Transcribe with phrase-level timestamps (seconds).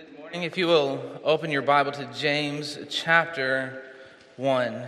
[0.00, 0.42] Good morning.
[0.44, 3.82] If you will open your Bible to James chapter
[4.38, 4.86] 1.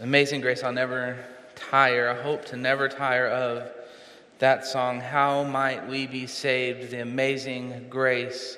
[0.00, 1.18] Amazing Grace, I'll never
[1.54, 2.08] tire.
[2.08, 3.70] I hope to never tire of
[4.38, 5.00] that song.
[5.00, 6.90] How might we be saved?
[6.90, 8.56] The amazing grace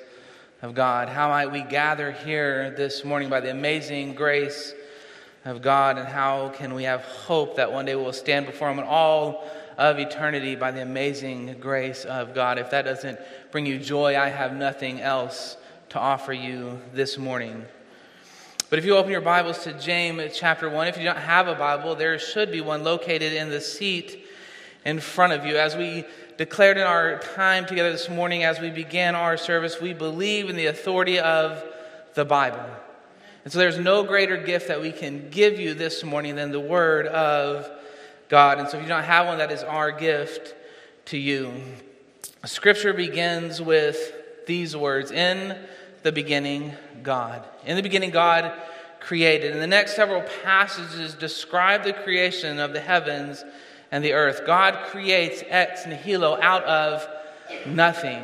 [0.61, 1.09] of God.
[1.09, 4.73] How might we gather here this morning by the amazing grace
[5.43, 5.97] of God?
[5.97, 9.43] And how can we have hope that one day we'll stand before Him and all
[9.77, 12.57] of eternity by the amazing grace of God.
[12.57, 13.19] If that doesn't
[13.51, 15.57] bring you joy, I have nothing else
[15.89, 17.65] to offer you this morning.
[18.69, 21.55] But if you open your Bibles to James chapter 1, if you don't have a
[21.55, 24.25] Bible, there should be one located in the seat
[24.85, 25.57] in front of you.
[25.57, 26.05] As we
[26.37, 30.55] declared in our time together this morning, as we began our service, we believe in
[30.55, 31.63] the authority of
[32.13, 32.63] the Bible.
[33.43, 36.59] And so there's no greater gift that we can give you this morning than the
[36.59, 37.69] Word of
[38.29, 38.59] God.
[38.59, 40.55] And so if you don't have one, that is our gift
[41.05, 41.51] to you.
[42.45, 44.13] Scripture begins with
[44.45, 45.57] these words In
[46.03, 47.43] the beginning, God.
[47.65, 48.53] In the beginning, God
[48.99, 49.51] created.
[49.51, 53.43] And the next several passages describe the creation of the heavens
[53.91, 54.45] and the earth.
[54.45, 57.07] God creates ex nihilo out of
[57.65, 58.23] nothing.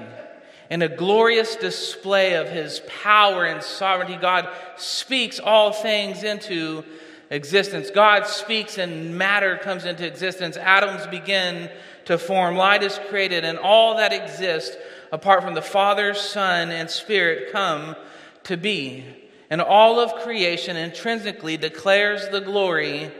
[0.69, 6.83] In a glorious display of his power and sovereignty, God speaks all things into
[7.29, 7.89] existence.
[7.89, 10.57] God speaks and matter comes into existence.
[10.57, 11.69] Atoms begin
[12.05, 12.55] to form.
[12.55, 14.77] Light is created, and all that exists
[15.11, 17.95] apart from the Father, Son, and Spirit come
[18.43, 19.03] to be.
[19.49, 23.11] And all of creation intrinsically declares the glory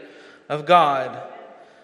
[0.49, 1.21] of God.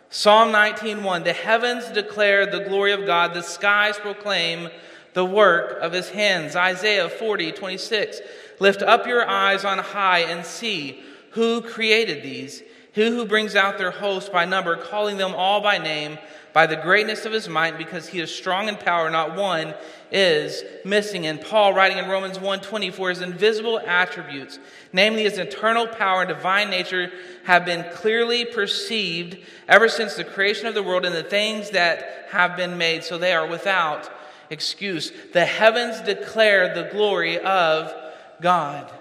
[0.09, 4.69] Psalm 19:1 The heavens declare the glory of God, the skies proclaim
[5.13, 6.55] the work of his hands.
[6.55, 8.19] Isaiah 40:26
[8.59, 12.63] Lift up your eyes on high and see who created these?
[12.93, 16.17] Who who brings out their host by number, calling them all by name,
[16.53, 19.73] by the greatness of his might, because he is strong in power, not one
[20.11, 21.25] is missing.
[21.25, 24.59] And Paul, writing in Romans 1:20, for his invisible attributes,
[24.91, 27.11] namely his eternal power and divine nature,
[27.45, 29.37] have been clearly perceived
[29.69, 33.17] ever since the creation of the world and the things that have been made, so
[33.17, 34.09] they are without
[34.49, 35.13] excuse.
[35.31, 37.93] The heavens declare the glory of
[38.41, 38.91] God.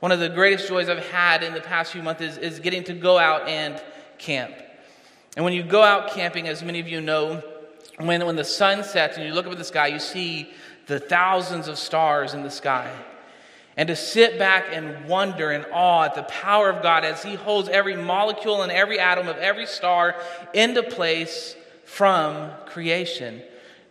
[0.00, 2.84] One of the greatest joys I've had in the past few months is, is getting
[2.84, 3.80] to go out and
[4.16, 4.54] camp.
[5.36, 7.42] And when you go out camping, as many of you know,
[7.98, 10.50] when, when the sun sets and you look up at the sky, you see
[10.86, 12.90] the thousands of stars in the sky.
[13.76, 17.34] And to sit back and wonder in awe at the power of God as He
[17.34, 20.16] holds every molecule and every atom of every star
[20.54, 23.42] into place from creation.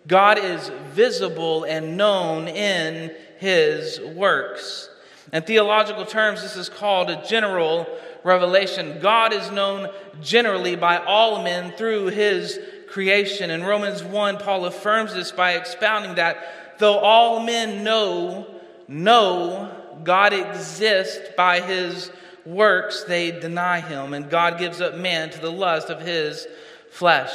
[0.07, 4.89] God is visible and known in His works.
[5.31, 7.87] In theological terms, this is called a general
[8.23, 8.99] revelation.
[9.01, 9.89] God is known
[10.21, 12.59] generally by all men through his
[12.89, 13.51] creation.
[13.51, 18.47] In Romans 1, Paul affirms this by expounding that though all men know,
[18.87, 19.71] know
[20.03, 22.11] God exists by his
[22.45, 26.47] works, they deny him, and God gives up man to the lust of his
[26.89, 27.31] flesh.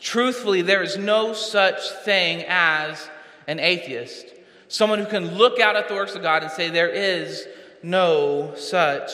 [0.00, 3.08] Truthfully, there is no such thing as
[3.46, 4.26] an atheist.
[4.68, 7.46] Someone who can look out at the works of God and say, There is
[7.82, 9.10] no such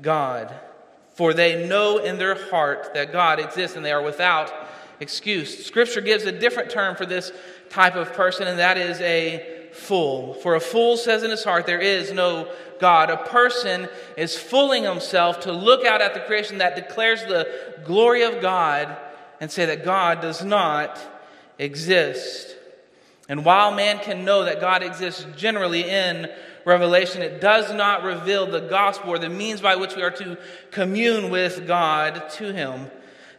[0.00, 0.54] God.
[1.14, 4.52] For they know in their heart that God exists and they are without
[5.00, 5.64] excuse.
[5.64, 7.32] Scripture gives a different term for this
[7.70, 10.34] type of person, and that is a fool.
[10.34, 13.10] For a fool says in his heart, There is no God.
[13.10, 17.48] A person is fooling himself to look out at the creation that declares the
[17.84, 18.96] glory of God
[19.40, 20.98] and say that God does not
[21.58, 22.56] exist.
[23.28, 26.28] And while man can know that God exists generally in
[26.64, 30.38] Revelation, it does not reveal the gospel or the means by which we are to
[30.70, 32.90] commune with God to Him.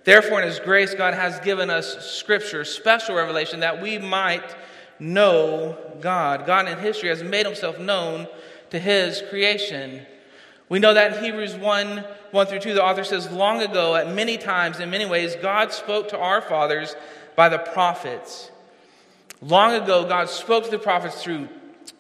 [0.03, 4.55] Therefore, in His grace, God has given us Scripture, special revelation, that we might
[4.99, 6.45] know God.
[6.45, 8.28] God in history has made Himself known
[8.69, 10.05] to His creation.
[10.69, 14.13] We know that in Hebrews 1 1 through 2, the author says, Long ago, at
[14.13, 16.95] many times, in many ways, God spoke to our fathers
[17.35, 18.52] by the prophets.
[19.41, 21.47] Long ago, God spoke to the prophets through,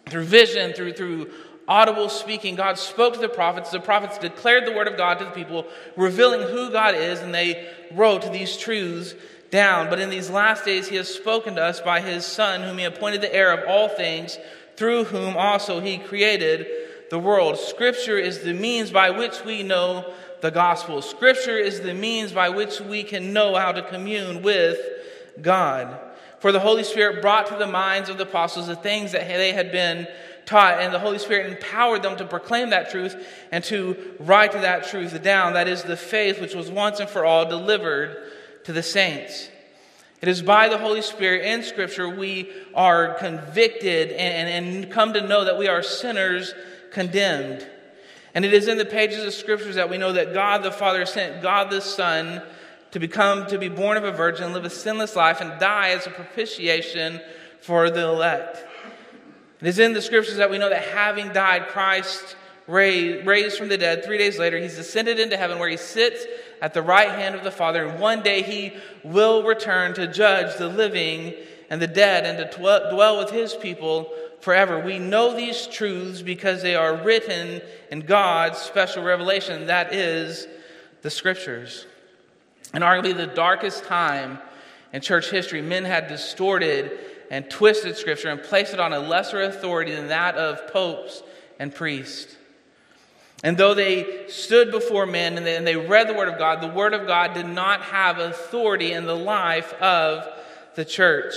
[0.09, 1.31] through vision, through, through
[1.67, 2.55] audible speaking.
[2.55, 3.71] God spoke to the prophets.
[3.71, 5.65] The prophets declared the word of God to the people,
[5.95, 9.13] revealing who God is, and they wrote these truths
[9.51, 9.89] down.
[9.89, 12.83] But in these last days, He has spoken to us by His Son, whom He
[12.83, 14.37] appointed the heir of all things,
[14.75, 16.67] through whom also He created
[17.09, 17.57] the world.
[17.57, 21.01] Scripture is the means by which we know the gospel.
[21.01, 24.77] Scripture is the means by which we can know how to commune with
[25.41, 25.99] God.
[26.39, 29.51] For the Holy Spirit brought to the minds of the apostles the things that they
[29.51, 30.07] had been
[30.45, 33.15] taught, and the Holy Spirit empowered them to proclaim that truth
[33.51, 35.53] and to write that truth down.
[35.53, 38.31] That is the faith which was once and for all delivered
[38.63, 39.49] to the saints.
[40.21, 45.13] It is by the Holy Spirit in Scripture we are convicted and, and, and, come
[45.13, 46.53] to know that we are sinners
[46.91, 47.65] condemned.
[48.33, 51.05] And it is in the pages of Scriptures that we know that God the Father
[51.05, 52.41] sent God the Son
[52.91, 56.07] to become, to be born of a virgin, live a sinless life, and die as
[56.07, 57.21] a propitiation
[57.61, 58.65] for the elect.
[59.61, 62.35] It is in the Scriptures that we know that having died, Christ
[62.67, 66.25] raised, raised from the dead three days later, he's ascended into heaven where he sits
[66.61, 70.57] at the right hand of the Father, and one day he will return to judge
[70.57, 71.33] the living
[71.69, 74.79] and the dead and to dwell with his people forever.
[74.79, 80.47] We know these truths because they are written in God's special revelation, that is,
[81.01, 81.85] the Scriptures.
[82.73, 84.39] And arguably the darkest time
[84.93, 86.97] in church history, men had distorted
[87.31, 91.21] and twisted Scripture and placed it on a lesser authority than that of popes
[91.59, 92.35] and priests.
[93.43, 96.61] And though they stood before men and they, and they, read the Word of God,
[96.61, 100.27] the Word of God did not have authority in the life of
[100.75, 101.33] the church.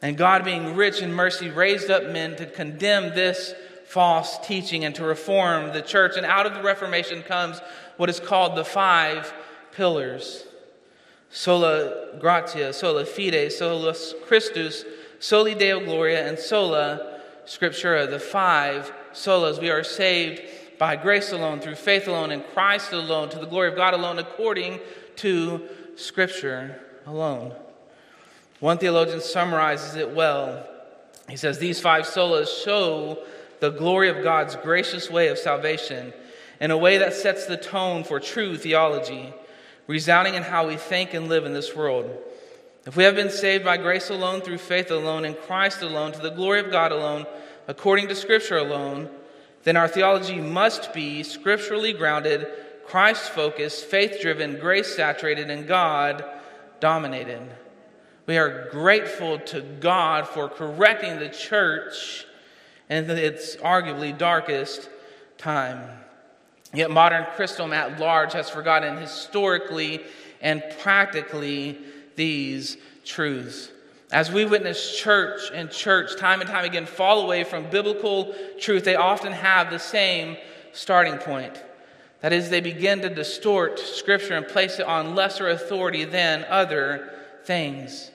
[0.00, 3.54] And God, being rich in mercy, raised up men to condemn this
[3.86, 6.16] false teaching and to reform the church.
[6.16, 7.60] And out of the Reformation comes
[7.98, 9.32] what is called the five
[9.72, 10.44] pillars
[11.30, 13.94] sola gratia, sola fide, sola
[14.26, 14.84] Christus,
[15.20, 18.10] soli Deo gloria, and sola scriptura.
[18.10, 19.60] The five solas.
[19.60, 20.42] We are saved
[20.78, 24.18] by grace alone, through faith alone, in Christ alone, to the glory of God alone,
[24.18, 24.80] according
[25.16, 27.54] to Scripture alone.
[28.60, 30.66] One theologian summarizes it well.
[31.28, 33.22] He says, These five solas show
[33.60, 36.14] the glory of God's gracious way of salvation
[36.60, 39.32] in a way that sets the tone for true theology,
[39.90, 42.08] resounding in how we think and live in this world.
[42.86, 46.20] If we have been saved by grace alone, through faith alone, in Christ alone, to
[46.20, 47.26] the glory of God alone,
[47.66, 49.10] according to Scripture alone,
[49.64, 52.46] then our theology must be scripturally grounded,
[52.86, 56.24] Christ focused, faith driven, grace saturated, and God
[56.78, 57.42] dominated.
[58.26, 62.26] We are grateful to God for correcting the church
[62.88, 64.88] in its arguably darkest
[65.36, 65.99] time.
[66.72, 70.02] Yet modern Christendom at large has forgotten historically
[70.40, 71.78] and practically
[72.16, 73.70] these truths.
[74.12, 78.84] As we witness church and church time and time again fall away from biblical truth,
[78.84, 80.36] they often have the same
[80.72, 81.60] starting point.
[82.20, 87.12] That is, they begin to distort Scripture and place it on lesser authority than other
[87.44, 88.10] things.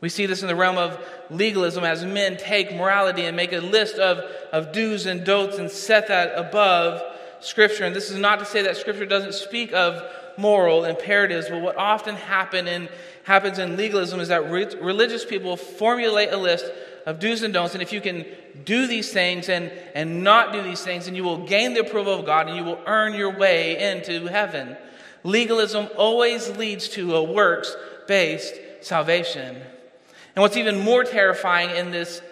[0.00, 3.58] We see this in the realm of legalism as men take morality and make a
[3.58, 4.18] list of,
[4.52, 7.02] of do's and don'ts and set that above
[7.40, 7.84] Scripture.
[7.84, 10.02] And this is not to say that Scripture doesn't speak of
[10.36, 12.88] moral imperatives, but what often happen in,
[13.24, 16.64] happens in legalism is that re- religious people formulate a list
[17.06, 18.24] of do's and don'ts, and if you can
[18.64, 22.14] do these things and, and not do these things, then you will gain the approval
[22.14, 24.76] of God and you will earn your way into heaven.
[25.22, 27.74] Legalism always leads to a works
[28.06, 29.56] based salvation.
[29.56, 32.22] And what's even more terrifying in this,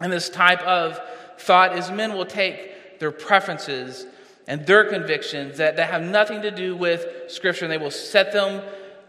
[0.00, 1.00] in this type of
[1.38, 4.06] thought is men will take their preferences
[4.46, 8.32] and their convictions that, that have nothing to do with Scripture, and they will set
[8.32, 8.62] them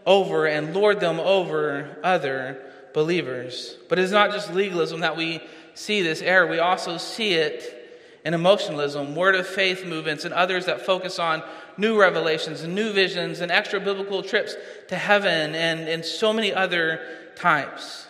[0.04, 2.60] over and lord them over other
[2.92, 3.76] believers.
[3.88, 5.40] But it is not just legalism that we
[5.74, 7.78] see this error, we also see it
[8.24, 11.42] in emotionalism, word of faith movements, and others that focus on
[11.76, 14.54] new revelations and new visions and extra biblical trips
[14.88, 17.00] to heaven and, and so many other
[17.34, 18.06] types.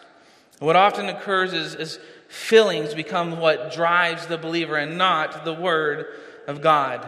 [0.59, 1.99] what often occurs is, is
[2.29, 6.07] feelings become what drives the believer and not the Word
[6.47, 7.07] of God.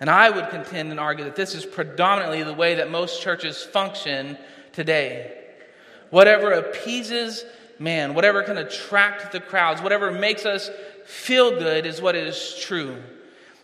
[0.00, 3.62] And I would contend and argue that this is predominantly the way that most churches
[3.62, 4.36] function
[4.72, 5.40] today.
[6.10, 7.44] Whatever appeases
[7.78, 10.70] man, whatever can attract the crowds, whatever makes us
[11.04, 12.96] feel good is what is true.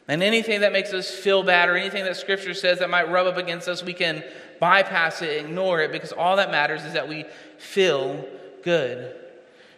[0.09, 3.27] And anything that makes us feel bad or anything that Scripture says that might rub
[3.27, 4.25] up against us, we can
[4.59, 7.25] bypass it, ignore it, because all that matters is that we
[7.59, 8.27] feel
[8.63, 9.15] good.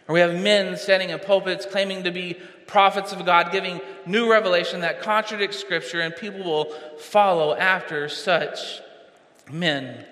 [0.07, 4.31] Or we have men standing in pulpits claiming to be prophets of God giving new
[4.31, 6.65] revelation that contradicts Scripture, and people will
[6.97, 8.81] follow after such
[9.51, 10.05] men.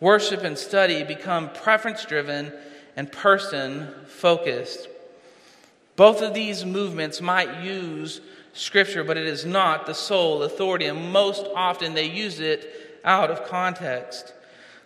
[0.00, 2.52] Worship and study become preference driven
[2.96, 4.88] and person focused.
[5.96, 8.20] Both of these movements might use
[8.52, 13.30] Scripture, but it is not the sole authority, and most often they use it out
[13.30, 14.34] of context.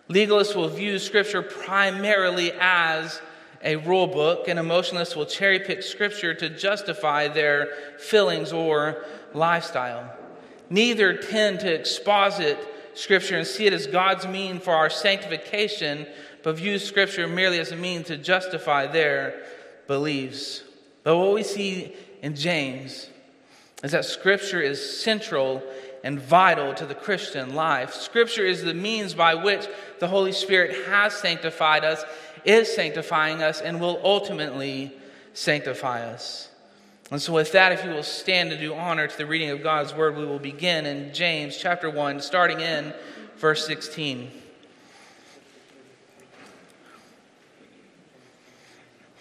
[0.09, 3.21] Legalists will view Scripture primarily as
[3.63, 10.11] a rule book, and emotionalists will cherry pick scripture to justify their feelings or lifestyle.
[10.69, 12.57] Neither tend to exposit
[12.93, 16.07] scripture and see it as God's mean for our sanctification,
[16.43, 19.43] but view scripture merely as a means to justify their
[19.87, 20.63] beliefs.
[21.03, 23.09] But what we see in James
[23.83, 25.63] is that scripture is central
[26.03, 27.93] and vital to the Christian life.
[27.93, 29.67] Scripture is the means by which
[29.99, 32.03] the Holy Spirit has sanctified us,
[32.45, 34.91] is sanctifying us, and will ultimately
[35.33, 36.49] sanctify us.
[37.09, 39.63] And so, with that, if you will stand to do honor to the reading of
[39.63, 42.93] God's word, we will begin in James chapter 1, starting in
[43.37, 44.31] verse 16.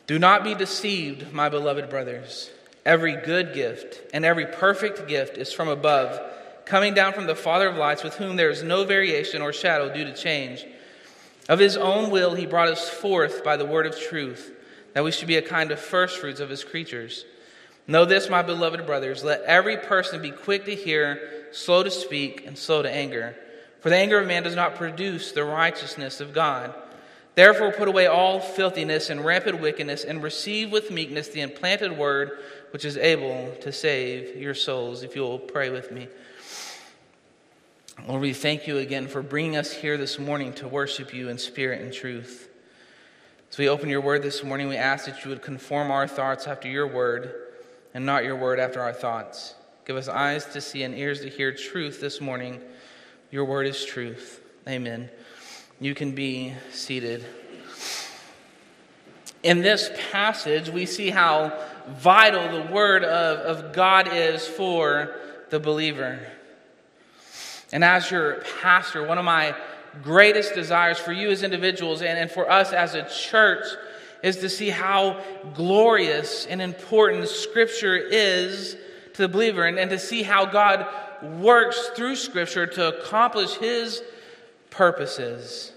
[0.06, 2.50] Do not be deceived, my beloved brothers.
[2.84, 6.20] Every good gift and every perfect gift is from above,
[6.64, 9.92] coming down from the Father of lights, with whom there is no variation or shadow
[9.92, 10.64] due to change.
[11.48, 14.52] Of his own will, he brought us forth by the word of truth,
[14.94, 17.24] that we should be a kind of firstfruits of his creatures.
[17.86, 22.44] Know this, my beloved brothers let every person be quick to hear, slow to speak,
[22.46, 23.36] and slow to anger.
[23.80, 26.74] For the anger of man does not produce the righteousness of God.
[27.36, 32.38] Therefore, put away all filthiness and rampant wickedness, and receive with meekness the implanted word
[32.72, 35.04] which is able to save your souls.
[35.04, 36.08] If you will pray with me.
[38.04, 41.38] Lord, we thank you again for bringing us here this morning to worship you in
[41.38, 42.48] spirit and truth.
[43.50, 46.46] As we open your word this morning, we ask that you would conform our thoughts
[46.46, 47.34] after your word
[47.94, 49.54] and not your word after our thoughts.
[49.86, 52.60] Give us eyes to see and ears to hear truth this morning.
[53.32, 54.40] Your word is truth.
[54.68, 55.08] Amen.
[55.80, 57.24] You can be seated.
[59.42, 65.16] In this passage, we see how vital the word of, of God is for
[65.50, 66.20] the believer.
[67.72, 69.54] And as your pastor, one of my
[70.02, 73.64] greatest desires for you as individuals and, and for us as a church
[74.22, 75.22] is to see how
[75.54, 78.76] glorious and important Scripture is
[79.14, 80.86] to the believer and, and to see how God
[81.22, 84.02] works through Scripture to accomplish His
[84.70, 85.72] purposes.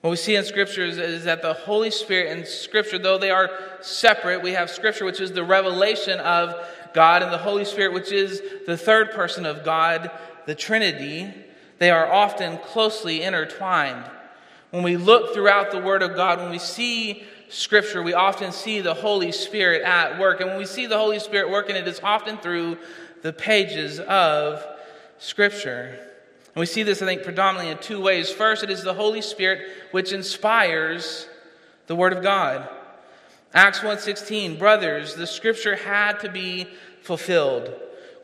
[0.00, 3.30] What we see in Scripture is, is, that the Holy Spirit and Scripture, though they
[3.30, 3.50] are
[3.80, 6.54] separate, we have Scripture, which is the revelation of
[6.94, 10.10] God, and the Holy Spirit, which is the third person of God,
[10.46, 11.32] the Trinity.
[11.78, 14.04] They are often closely intertwined.
[14.70, 18.80] When we look throughout the Word of God, when we see Scripture, we often see
[18.80, 20.40] the Holy Spirit at work.
[20.40, 22.78] And when we see the Holy Spirit working, it is often through
[23.22, 24.66] the pages of
[25.18, 25.98] Scripture.
[26.54, 28.30] And we see this, I think, predominantly in two ways.
[28.30, 31.28] First, it is the Holy Spirit which inspires
[31.86, 32.68] the Word of God.
[33.54, 36.66] Acts 1:16, brothers, the scripture had to be
[37.00, 37.72] fulfilled,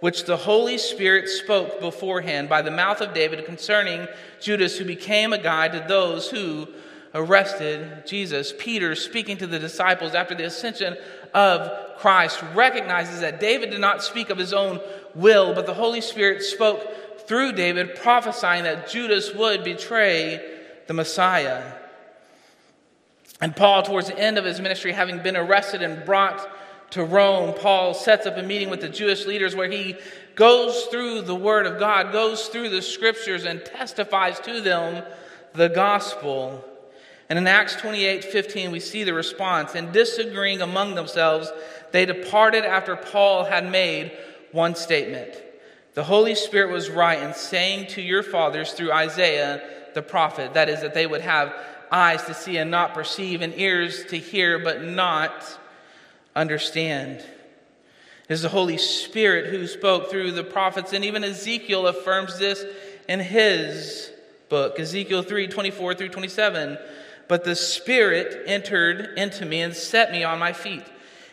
[0.02, 4.08] which the Holy Spirit spoke beforehand by the mouth of David concerning
[4.40, 6.66] Judas, who became a guide to those who
[7.14, 8.52] arrested Jesus.
[8.58, 10.96] Peter, speaking to the disciples after the ascension
[11.32, 14.80] of Christ, recognizes that David did not speak of his own
[15.14, 21.74] will, but the Holy Spirit spoke through David, prophesying that Judas would betray the Messiah.
[23.40, 26.44] And Paul, towards the end of his ministry, having been arrested and brought
[26.92, 29.96] to Rome, Paul sets up a meeting with the Jewish leaders where he
[30.34, 35.02] goes through the Word of God, goes through the Scriptures, and testifies to them
[35.54, 36.62] the gospel.
[37.30, 39.74] And in Acts 28 15, we see the response.
[39.74, 41.50] And disagreeing among themselves,
[41.92, 44.12] they departed after Paul had made
[44.52, 45.34] one statement.
[45.94, 49.62] The Holy Spirit was right in saying to your fathers through Isaiah
[49.94, 51.54] the prophet, that is, that they would have
[51.90, 55.58] eyes to see and not perceive, and ears to hear but not
[56.34, 57.18] understand.
[58.28, 62.64] It is the Holy Spirit who spoke through the prophets, and even Ezekiel affirms this
[63.08, 64.10] in his
[64.48, 66.78] book, Ezekiel 3 24 through 27.
[67.28, 70.84] But the Spirit entered into me and set me on my feet.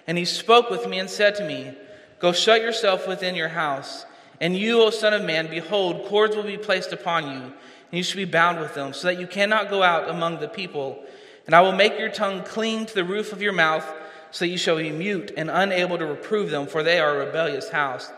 [0.07, 1.73] And he spoke with me and said to me,
[2.19, 4.05] Go shut yourself within your house
[4.41, 7.53] and you, O Son of Man, behold, cords will be placed upon you, and
[7.91, 11.03] you shall be bound with them, so that you cannot go out among the people.
[11.45, 13.85] And I will make your tongue cling to the roof of your mouth,
[14.31, 17.69] so you shall be mute and unable to reprove them, for they are a rebellious
[17.69, 18.11] house.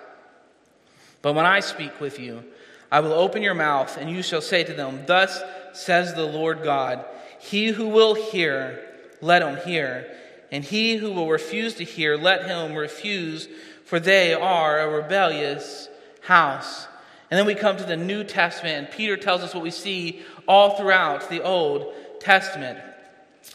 [1.22, 2.44] But when I speak with you,
[2.92, 5.42] I will open your mouth, and you shall say to them, Thus
[5.74, 7.06] says the Lord God,
[7.40, 8.84] He who will hear,
[9.22, 10.12] let him hear,
[10.52, 13.48] and he who will refuse to hear, let him refuse,
[13.86, 15.88] for they are a rebellious
[16.22, 16.88] house.
[17.30, 20.22] And then we come to the New Testament, and Peter tells us what we see
[20.48, 22.80] all throughout the Old Testament.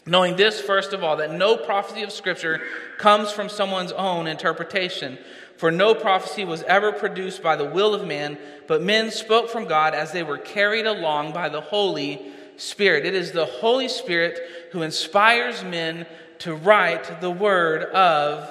[0.05, 2.61] Knowing this, first of all, that no prophecy of Scripture
[2.97, 5.17] comes from someone's own interpretation.
[5.57, 9.65] For no prophecy was ever produced by the will of man, but men spoke from
[9.65, 13.05] God as they were carried along by the Holy Spirit.
[13.05, 14.39] It is the Holy Spirit
[14.71, 16.05] who inspires men
[16.39, 18.47] to write the Word of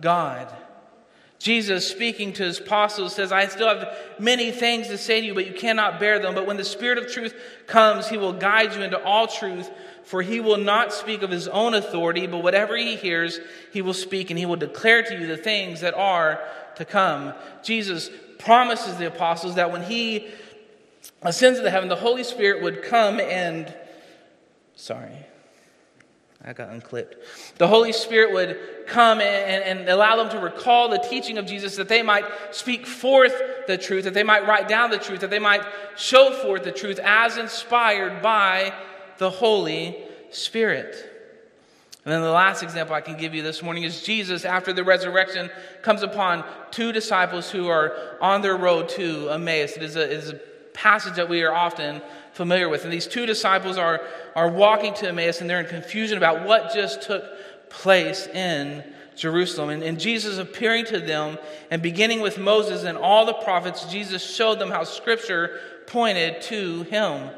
[0.00, 0.54] God.
[1.38, 5.34] Jesus, speaking to his apostles, says, I still have many things to say to you,
[5.34, 6.34] but you cannot bear them.
[6.34, 7.34] But when the Spirit of truth
[7.66, 9.70] comes, he will guide you into all truth,
[10.10, 13.38] for he will not speak of his own authority, but whatever he hears,
[13.72, 16.42] he will speak, and he will declare to you the things that are
[16.74, 17.32] to come.
[17.62, 20.26] Jesus promises the apostles that when he
[21.22, 23.72] ascends into heaven, the Holy Spirit would come and,
[24.74, 25.14] sorry,
[26.44, 27.14] I got unclipped.
[27.58, 31.76] The Holy Spirit would come and, and, allow them to recall the teaching of Jesus,
[31.76, 35.30] that they might speak forth the truth, that they might write down the truth, that
[35.30, 35.62] they might
[35.96, 38.74] show forth the truth as inspired by
[39.20, 39.98] the Holy
[40.30, 40.96] Spirit.
[42.06, 44.82] And then the last example I can give you this morning is Jesus, after the
[44.82, 45.50] resurrection,
[45.82, 49.76] comes upon two disciples who are on their road to Emmaus.
[49.76, 50.40] It is a, it is a
[50.72, 52.00] passage that we are often
[52.32, 52.84] familiar with.
[52.84, 54.00] And these two disciples are,
[54.34, 57.22] are walking to Emmaus and they're in confusion about what just took
[57.68, 58.82] place in
[59.16, 59.68] Jerusalem.
[59.68, 61.36] And, and Jesus appearing to them
[61.70, 66.84] and beginning with Moses and all the prophets, Jesus showed them how Scripture pointed to
[66.84, 67.28] him.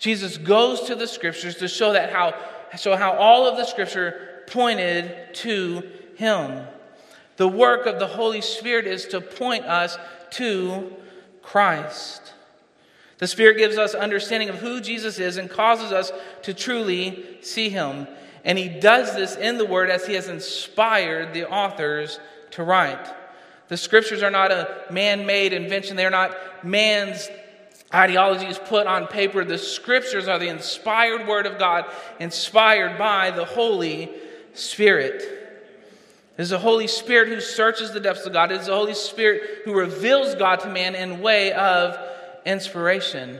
[0.00, 2.34] Jesus goes to the Scriptures to show that how
[2.76, 6.66] show how all of the Scripture pointed to him.
[7.36, 9.98] The work of the Holy Spirit is to point us
[10.32, 10.92] to
[11.42, 12.32] Christ.
[13.18, 16.10] The Spirit gives us understanding of who Jesus is and causes us
[16.42, 18.08] to truly see him.
[18.44, 22.18] And he does this in the Word as he has inspired the authors
[22.52, 23.06] to write.
[23.68, 27.28] The scriptures are not a man made invention, they are not man's
[27.92, 29.44] ideologies put on paper.
[29.44, 31.86] The scriptures are the inspired Word of God,
[32.18, 34.10] inspired by the Holy
[34.54, 35.22] Spirit.
[36.36, 38.52] It is the Holy Spirit who searches the depths of God.
[38.52, 41.98] It is the Holy Spirit who reveals God to man in way of
[42.46, 43.38] inspiration.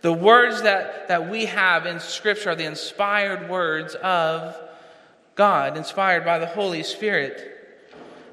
[0.00, 4.56] The words that, that we have in Scripture are the inspired words of
[5.34, 7.52] God, inspired by the Holy Spirit.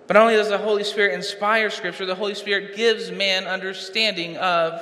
[0.07, 4.81] But only does the Holy Spirit inspire Scripture, the Holy Spirit gives man understanding of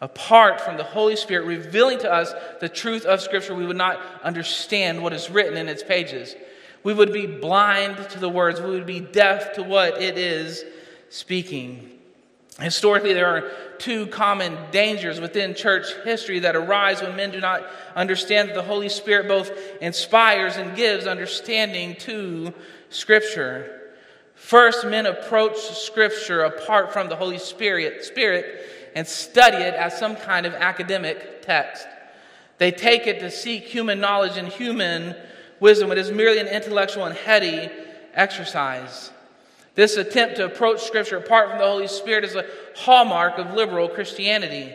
[0.00, 4.00] Apart from the Holy Spirit revealing to us the truth of Scripture, we would not
[4.22, 6.34] understand what is written in its pages.
[6.82, 10.64] We would be blind to the words, we would be deaf to what it is
[11.08, 11.90] speaking.
[12.60, 17.64] Historically, there are two common dangers within church history that arise when men do not
[17.96, 22.54] understand that the Holy Spirit both inspires and gives understanding to
[22.90, 23.80] Scripture.
[24.36, 30.16] First, men approach Scripture apart from the Holy Spirit, Spirit and study it as some
[30.16, 31.86] kind of academic text.
[32.58, 35.16] They take it to seek human knowledge and human
[35.60, 35.90] wisdom.
[35.90, 37.68] It is merely an intellectual and heady
[38.14, 39.10] exercise.
[39.74, 43.88] This attempt to approach Scripture apart from the Holy Spirit is a hallmark of liberal
[43.88, 44.72] Christianity.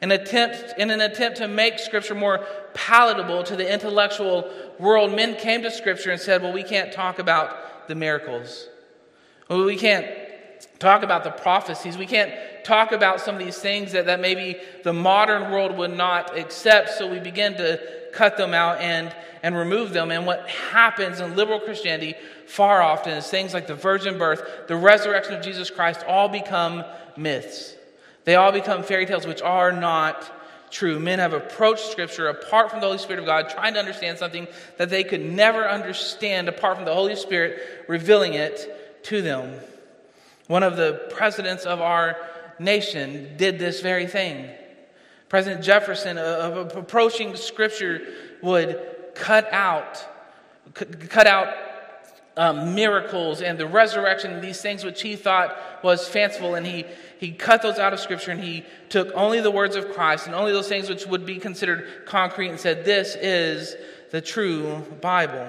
[0.00, 5.36] An attempt, in an attempt to make Scripture more palatable to the intellectual world, men
[5.36, 8.68] came to Scripture and said, Well, we can't talk about the miracles.
[9.48, 10.06] Well, we can't
[10.82, 11.96] talk about the prophecies.
[11.96, 12.32] We can't
[12.64, 16.90] talk about some of these things that, that maybe the modern world would not accept.
[16.90, 17.80] So we begin to
[18.12, 20.10] cut them out and, and remove them.
[20.10, 22.14] And what happens in liberal Christianity
[22.46, 26.84] far often is things like the virgin birth, the resurrection of Jesus Christ, all become
[27.16, 27.74] myths.
[28.24, 30.30] They all become fairy tales, which are not
[30.70, 30.98] true.
[30.98, 34.46] Men have approached Scripture apart from the Holy Spirit of God, trying to understand something
[34.78, 39.58] that they could never understand apart from the Holy Spirit revealing it to them.
[40.46, 42.16] One of the presidents of our
[42.58, 44.48] nation did this very thing.
[45.28, 48.02] President Jefferson, approaching Scripture,
[48.42, 48.80] would
[49.14, 50.04] cut out,
[51.08, 51.54] cut out
[52.36, 56.84] um, miracles and the resurrection these things which he thought was fanciful, and he
[57.18, 60.34] he cut those out of Scripture and he took only the words of Christ and
[60.34, 63.76] only those things which would be considered concrete and said, "This is
[64.10, 65.46] the true Bible."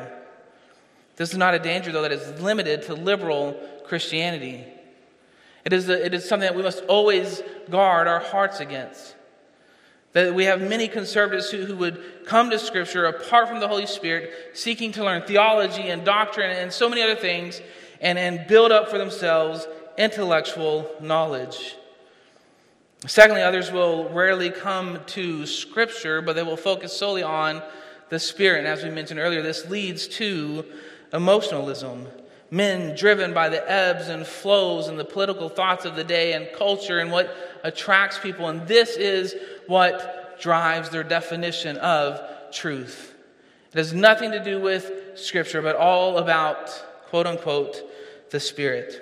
[1.15, 3.53] This is not a danger, though, that is limited to liberal
[3.85, 4.65] Christianity.
[5.65, 9.15] It is, a, it is something that we must always guard our hearts against.
[10.11, 13.85] That we have many conservatives who, who would come to Scripture apart from the Holy
[13.85, 17.61] Spirit, seeking to learn theology and doctrine and so many other things,
[18.01, 21.75] and, and build up for themselves intellectual knowledge.
[23.05, 27.61] Secondly, others will rarely come to Scripture, but they will focus solely on
[28.09, 28.59] the Spirit.
[28.59, 30.65] And as we mentioned earlier, this leads to
[31.11, 32.07] emotionalism.
[32.53, 36.47] Men driven by the ebbs and flows and the political thoughts of the day and
[36.55, 38.47] culture and what attracts people.
[38.47, 39.33] And this is
[39.65, 43.15] what drives their definition of truth.
[43.71, 46.69] It has nothing to do with Scripture, but all about,
[47.09, 47.89] quote unquote,
[48.29, 49.01] the Spirit.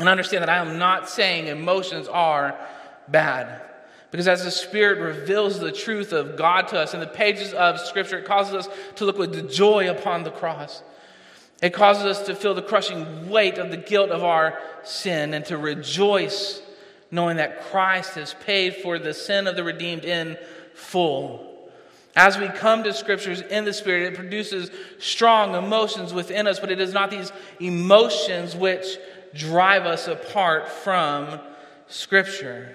[0.00, 2.58] And understand that I am not saying emotions are
[3.06, 3.62] bad.
[4.10, 7.78] Because as the Spirit reveals the truth of God to us in the pages of
[7.78, 10.82] Scripture, it causes us to look with joy upon the cross.
[11.62, 15.44] It causes us to feel the crushing weight of the guilt of our sin and
[15.46, 16.62] to rejoice
[17.10, 20.36] knowing that Christ has paid for the sin of the redeemed in
[20.74, 21.70] full.
[22.14, 26.70] As we come to scriptures in the Spirit, it produces strong emotions within us, but
[26.70, 28.86] it is not these emotions which
[29.34, 31.40] drive us apart from
[31.88, 32.74] Scripture.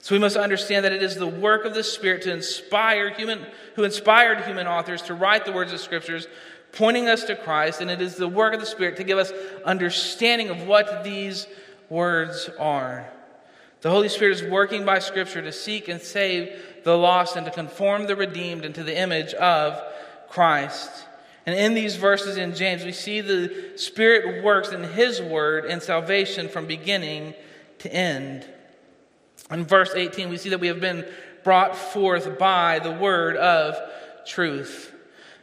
[0.00, 3.44] So we must understand that it is the work of the Spirit to inspire human,
[3.74, 6.28] who inspired human authors to write the words of Scriptures,
[6.74, 9.32] pointing us to Christ, and it is the work of the Spirit to give us
[9.64, 11.46] understanding of what these
[11.88, 13.08] words are.
[13.80, 17.52] The Holy Spirit is working by Scripture to seek and save the lost and to
[17.52, 19.80] conform the redeemed into the image of
[20.28, 20.90] Christ.
[21.46, 25.82] And in these verses in James, we see the Spirit works in His word and
[25.82, 27.34] salvation from beginning
[27.80, 28.46] to end.
[29.50, 31.06] In verse 18, we see that we have been
[31.44, 33.76] brought forth by the word of
[34.26, 34.93] truth.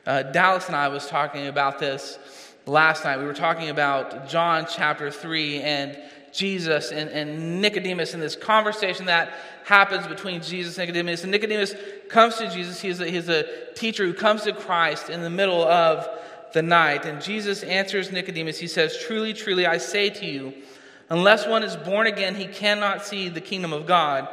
[0.06, 2.18] Uh, Dallas and I was talking about this
[2.66, 3.20] last night.
[3.20, 5.98] We were talking about John chapter 3 and
[6.32, 9.32] Jesus and, and Nicodemus and this conversation that
[9.64, 11.22] happens between Jesus and Nicodemus.
[11.22, 11.76] And Nicodemus
[12.10, 12.82] comes to Jesus.
[12.82, 16.08] He's a, he's a teacher who comes to Christ in the middle of
[16.54, 17.06] the night.
[17.06, 18.58] And Jesus answers Nicodemus.
[18.58, 20.54] He says, Truly, truly, I say to you,
[21.12, 24.28] unless one is born again, he cannot see the kingdom of God.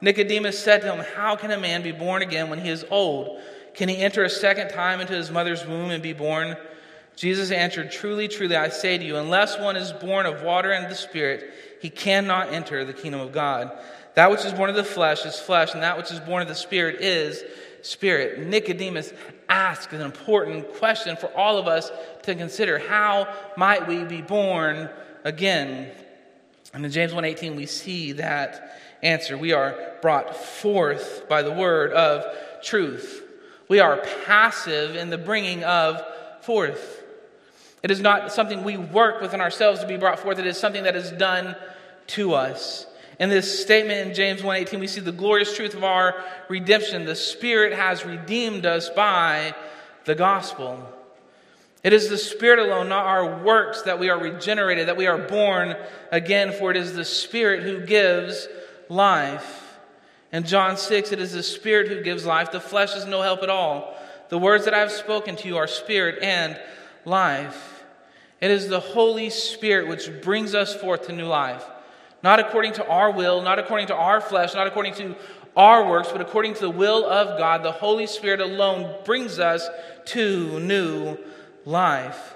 [0.00, 3.40] Nicodemus said to him, How can a man be born again when he is old?
[3.74, 6.56] Can he enter a second time into his mother's womb and be born?
[7.16, 10.90] Jesus answered, Truly, truly, I say to you, unless one is born of water and
[10.90, 11.50] the Spirit,
[11.80, 13.76] he cannot enter the kingdom of God.
[14.14, 16.48] That which is born of the flesh is flesh, and that which is born of
[16.48, 17.42] the Spirit is
[17.82, 18.38] spirit.
[18.46, 19.12] Nicodemus
[19.48, 21.90] asks an important question for all of us
[22.22, 22.78] to consider.
[22.78, 24.88] How might we be born
[25.24, 25.90] again?
[26.74, 29.38] And in James 1:18 we see that answer.
[29.38, 32.26] We are brought forth by the word of
[32.62, 33.24] truth.
[33.68, 36.02] We are passive in the bringing of
[36.40, 37.04] forth.
[37.82, 40.38] It is not something we work within ourselves to be brought forth.
[40.38, 41.54] It is something that is done
[42.08, 42.86] to us.
[43.20, 47.04] In this statement in James 1:18, we see the glorious truth of our redemption.
[47.04, 49.54] The Spirit has redeemed us by
[50.04, 50.82] the gospel.
[51.84, 55.18] It is the Spirit alone, not our works, that we are regenerated, that we are
[55.18, 55.76] born
[56.10, 58.48] again, for it is the Spirit who gives
[58.88, 59.67] life.
[60.32, 62.52] In John 6, it is the Spirit who gives life.
[62.52, 63.96] The flesh is no help at all.
[64.28, 66.60] The words that I have spoken to you are spirit and
[67.04, 67.84] life.
[68.40, 71.64] It is the Holy Spirit which brings us forth to new life.
[72.22, 75.16] Not according to our will, not according to our flesh, not according to
[75.56, 77.62] our works, but according to the will of God.
[77.62, 79.68] The Holy Spirit alone brings us
[80.06, 81.16] to new
[81.64, 82.34] life.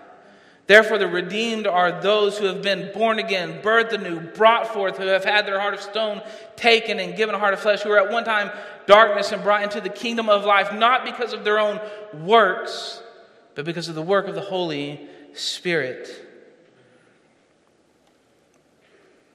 [0.67, 5.07] Therefore, the redeemed are those who have been born again, birthed anew, brought forth, who
[5.07, 6.23] have had their heart of stone
[6.55, 8.51] taken and given a heart of flesh, who were at one time
[8.87, 11.81] darkness and brought into the kingdom of life, not because of their own
[12.15, 13.03] works,
[13.55, 15.01] but because of the work of the Holy
[15.35, 16.29] Spirit.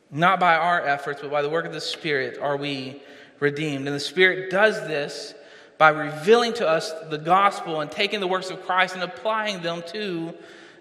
[0.09, 3.01] Not by our efforts, but by the work of the Spirit are we
[3.41, 3.85] redeemed.
[3.85, 5.33] And the Spirit does this
[5.77, 9.83] by revealing to us the gospel and taking the works of Christ and applying them
[9.87, 10.33] to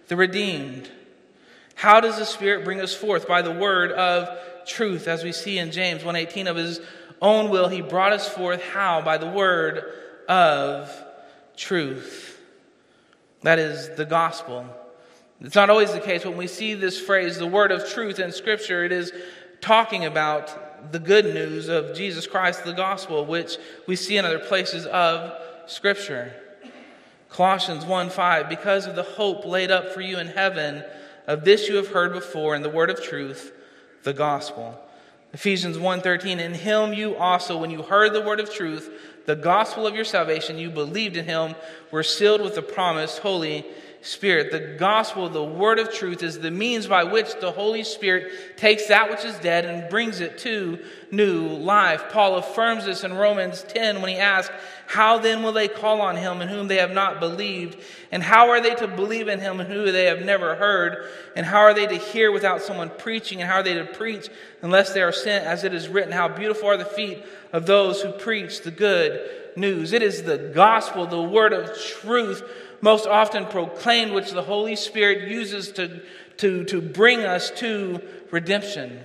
[0.09, 0.91] the redeemed.
[1.75, 3.29] How does the Spirit bring us forth?
[3.29, 4.29] By the word of
[4.67, 6.81] truth, as we see in James 1:18 of his
[7.21, 9.01] own will he brought us forth how?
[9.01, 9.85] By the word
[10.29, 10.91] of
[11.57, 12.41] truth.
[13.43, 14.67] That is the gospel.
[15.41, 16.25] It's not always the case.
[16.25, 19.13] When we see this phrase, the word of truth in Scripture, it is
[19.61, 24.39] talking about the good news of Jesus Christ, the gospel, which we see in other
[24.39, 25.33] places of
[25.67, 26.33] Scripture.
[27.29, 30.85] Colossians 1 5, because of the hope laid up for you in heaven,
[31.27, 33.53] of this you have heard before in the word of truth,
[34.05, 34.81] the gospel.
[35.33, 38.91] Ephesians 1:13 In him you also when you heard the word of truth
[39.27, 41.57] the gospel of your salvation, you believed in him,
[41.91, 43.67] were sealed with the promised Holy
[44.03, 44.53] Spirit.
[44.53, 48.87] The gospel, the word of truth, is the means by which the Holy Spirit takes
[48.87, 50.79] that which is dead and brings it to
[51.11, 52.05] new life.
[52.11, 54.55] Paul affirms this in Romans 10 when he asks,
[54.87, 57.79] How then will they call on him in whom they have not believed?
[58.13, 61.09] And how are they to believe in him in whom they have never heard?
[61.35, 63.41] And how are they to hear without someone preaching?
[63.41, 64.29] And how are they to preach
[64.63, 65.45] unless they are sent?
[65.47, 69.46] As it is written, How beautiful are the feet of those who preach the good
[69.57, 69.93] news.
[69.93, 72.43] It is the gospel, the word of truth
[72.81, 76.03] most often proclaimed, which the Holy Spirit uses to,
[76.39, 79.01] to, to bring us to redemption.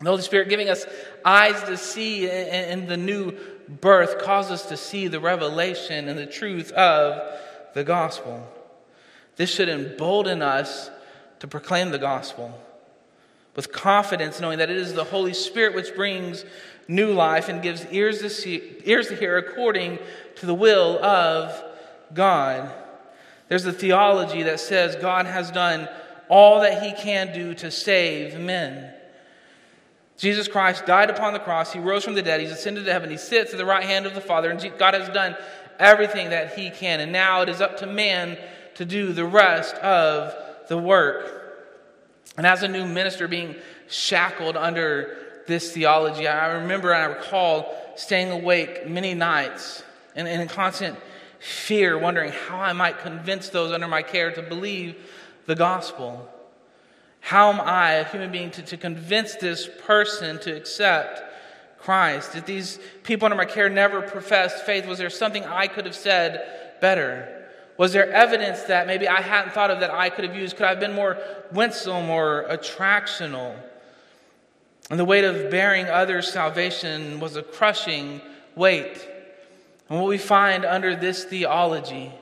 [0.00, 0.84] The Holy Spirit giving us
[1.24, 3.36] eyes to see in the new
[3.68, 7.38] birth causes us to see the revelation and the truth of
[7.74, 8.46] the gospel.
[9.36, 10.90] This should embolden us
[11.38, 12.58] to proclaim the gospel
[13.54, 16.44] with confidence, knowing that it is the Holy Spirit which brings
[16.88, 19.98] new life and gives ears to, see, ears to hear according
[20.36, 21.62] to the will of
[22.14, 22.72] God.
[23.48, 25.88] There's a theology that says God has done
[26.28, 28.92] all that he can do to save men.
[30.16, 31.72] Jesus Christ died upon the cross.
[31.72, 32.40] He rose from the dead.
[32.40, 33.10] He's ascended to heaven.
[33.10, 34.50] He sits at the right hand of the Father.
[34.50, 35.36] And God has done
[35.78, 37.00] everything that he can.
[37.00, 38.38] And now it is up to man
[38.76, 40.34] to do the rest of
[40.68, 41.40] the work.
[42.36, 43.56] And as a new minister being
[43.88, 45.16] shackled under
[45.46, 49.82] this theology, I remember and I recall staying awake many nights
[50.14, 50.98] and, in constant
[51.38, 54.96] fear, wondering how I might convince those under my care to believe
[55.46, 56.28] the gospel.
[57.20, 61.22] How am I, a human being, to, to convince this person to accept
[61.78, 62.32] Christ?
[62.32, 64.86] Did these people under my care never profess faith?
[64.86, 67.42] Was there something I could have said better?
[67.76, 70.56] Was there evidence that maybe I hadn't thought of that I could have used?
[70.56, 71.18] Could I have been more
[71.52, 73.56] winsome or attractional?
[74.90, 78.20] And the weight of bearing others' salvation was a crushing
[78.54, 79.08] weight.
[79.88, 82.12] And what we find under this theology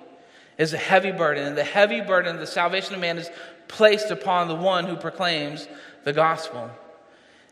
[0.58, 1.46] is a heavy burden.
[1.46, 3.30] And the heavy burden of the salvation of man is
[3.68, 5.68] placed upon the one who proclaims
[6.04, 6.70] the gospel.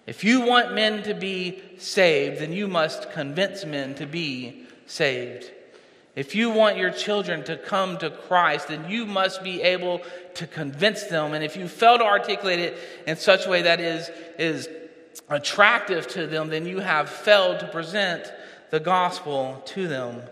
[0.07, 5.51] If you want men to be saved, then you must convince men to be saved.
[6.17, 10.01] If you want your children to come to Christ, then you must be able
[10.35, 11.35] to convince them.
[11.35, 14.69] And if you fail to articulate it in such a way that is, is
[15.29, 18.33] attractive to them, then you have failed to present
[18.71, 20.23] the gospel to them.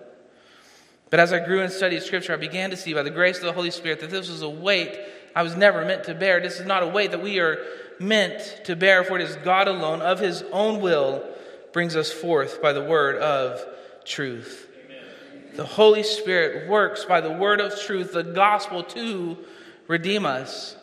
[1.11, 3.45] But as I grew and studied Scripture, I began to see by the grace of
[3.45, 4.99] the Holy Spirit that this was a weight
[5.37, 6.41] I was never meant to bear.
[6.41, 7.59] This is not a weight that we are
[8.01, 11.23] meant to bear, for it is God alone, of His own will,
[11.75, 13.63] brings us forth by the word of
[14.07, 14.67] truth.
[14.87, 15.05] Amen.
[15.55, 19.37] The Holy Spirit works by the word of truth, the gospel, to
[19.89, 20.75] redeem us.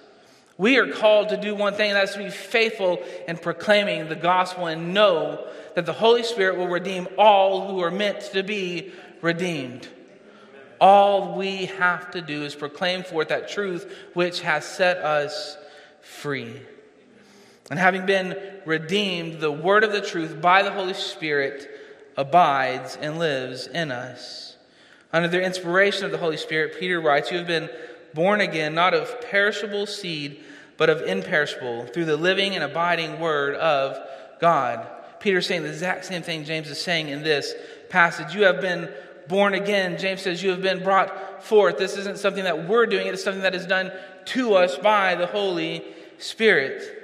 [0.58, 4.16] We are called to do one thing, and that's to be faithful in proclaiming the
[4.16, 8.92] gospel and know that the Holy Spirit will redeem all who are meant to be
[9.22, 9.88] redeemed.
[10.80, 15.58] All we have to do is proclaim forth that truth which has set us
[16.02, 16.62] free.
[17.72, 21.70] And having been redeemed, the word of the truth by the Holy Spirit
[22.18, 24.58] abides and lives in us.
[25.12, 27.70] Under the inspiration of the Holy Spirit, Peter writes, You have been
[28.14, 30.44] born again, not of perishable seed,
[30.78, 33.98] but of imperishable, through the living and abiding word of
[34.40, 34.88] God.
[35.20, 37.54] Peter's saying the exact same thing James is saying in this
[37.90, 38.36] passage.
[38.36, 38.92] You have been
[39.28, 39.98] born again.
[39.98, 41.78] James says you have been brought forth.
[41.78, 43.92] This isn't something that we're doing, it is something that is done
[44.26, 45.84] to us by the Holy
[46.18, 47.00] Spirit.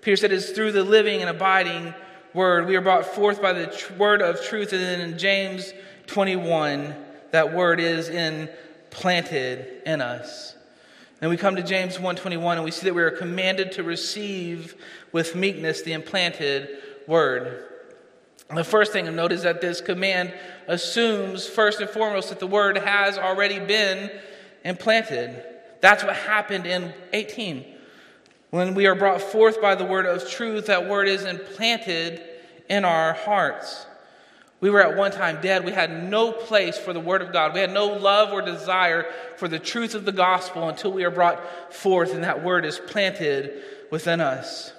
[0.00, 1.94] Peter said it's through the living and abiding
[2.34, 2.66] word.
[2.66, 4.72] We are brought forth by the tr- word of truth.
[4.72, 5.72] And then in James
[6.08, 6.94] 21,
[7.30, 10.53] that word is implanted in us.
[11.24, 14.74] And we come to James 1:21 and we see that we are commanded to receive
[15.10, 16.68] with meekness the implanted
[17.06, 17.64] word.
[18.54, 20.34] The first thing to note is that this command
[20.66, 24.10] assumes first and foremost that the word has already been
[24.66, 25.42] implanted.
[25.80, 27.64] That's what happened in 18.
[28.50, 32.22] When we are brought forth by the word of truth, that word is implanted
[32.68, 33.86] in our hearts.
[34.64, 35.66] We were at one time dead.
[35.66, 37.52] We had no place for the Word of God.
[37.52, 39.04] We had no love or desire
[39.36, 42.78] for the truth of the gospel until we are brought forth and that Word is
[42.78, 44.72] planted within us.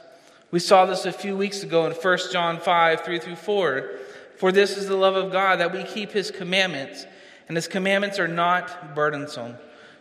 [0.50, 3.90] We saw this a few weeks ago in 1 John 5 3 through 4.
[4.38, 7.06] For this is the love of God, that we keep His commandments,
[7.48, 9.54] and His commandments are not burdensome.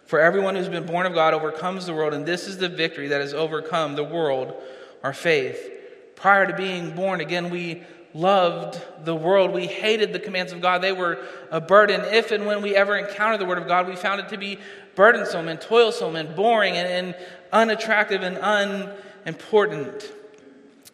[0.07, 3.09] For everyone who's been born of God overcomes the world, and this is the victory
[3.09, 4.55] that has overcome the world,
[5.03, 5.73] our faith.
[6.16, 7.83] Prior to being born again, we
[8.14, 9.53] loved the world.
[9.53, 10.81] We hated the commands of God.
[10.81, 11.18] They were
[11.50, 12.00] a burden.
[12.14, 14.59] If and when we ever encountered the Word of God, we found it to be
[14.94, 20.12] burdensome and toilsome and boring and, and unattractive and unimportant.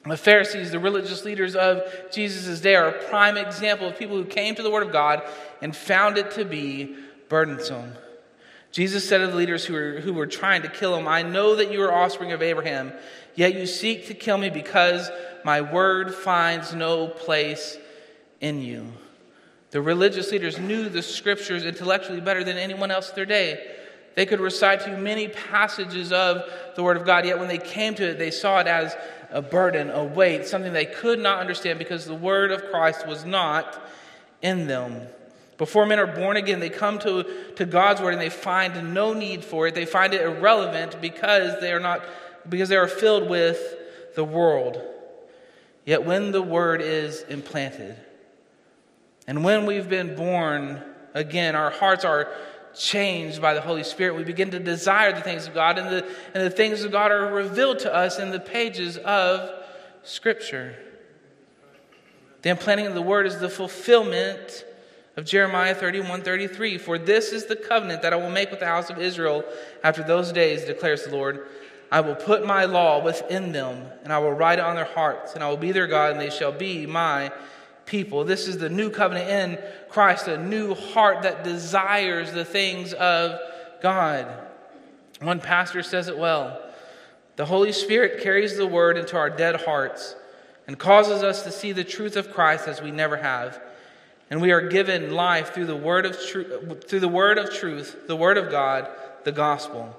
[0.07, 4.25] The Pharisees, the religious leaders of Jesus' day, are a prime example of people who
[4.25, 5.23] came to the Word of God
[5.61, 6.97] and found it to be
[7.29, 7.93] burdensome.
[8.73, 11.57] Jesus said to the leaders who were, who were trying to kill him, I know
[11.57, 12.93] that you are offspring of Abraham,
[13.35, 15.11] yet you seek to kill me because
[15.45, 17.79] my word finds no place
[18.41, 18.93] in you.
[19.71, 23.77] The religious leaders knew the scriptures intellectually better than anyone else in their day.
[24.15, 26.43] They could recite to you many passages of
[26.75, 28.97] the Word of God, yet when they came to it, they saw it as
[29.31, 33.25] a burden, a weight, something they could not understand because the Word of Christ was
[33.25, 33.81] not
[34.43, 35.07] in them.
[35.61, 37.23] Before men are born again, they come to,
[37.57, 39.75] to God's Word and they find no need for it.
[39.75, 42.03] They find it irrelevant because they are not
[42.49, 43.61] because they are filled with
[44.15, 44.81] the world.
[45.85, 47.95] Yet when the Word is implanted,
[49.27, 52.33] and when we've been born again, our hearts are
[52.75, 54.17] changed by the Holy Spirit.
[54.17, 57.11] We begin to desire the things of God, and the, and the things of God
[57.11, 59.51] are revealed to us in the pages of
[60.05, 60.75] Scripture.
[62.41, 64.65] The implanting of the Word is the fulfillment
[65.17, 66.79] of Jeremiah 31 33.
[66.79, 69.45] For this is the covenant that I will make with the house of Israel
[69.83, 71.47] after those days, declares the Lord.
[71.93, 75.35] I will put my law within them, and I will write it on their hearts,
[75.35, 77.33] and I will be their God, and they shall be my
[77.85, 78.25] people.
[78.25, 83.39] This is the new covenant in Christ, a new heart that desires the things of
[83.83, 84.29] God.
[85.21, 86.63] One pastor says it well
[87.37, 90.15] The Holy Spirit carries the word into our dead hearts
[90.69, 93.61] and causes us to see the truth of Christ as we never have.
[94.31, 98.07] And we are given life through the word of truth, through the word of truth,
[98.07, 98.89] the word of God,
[99.25, 99.95] the gospel.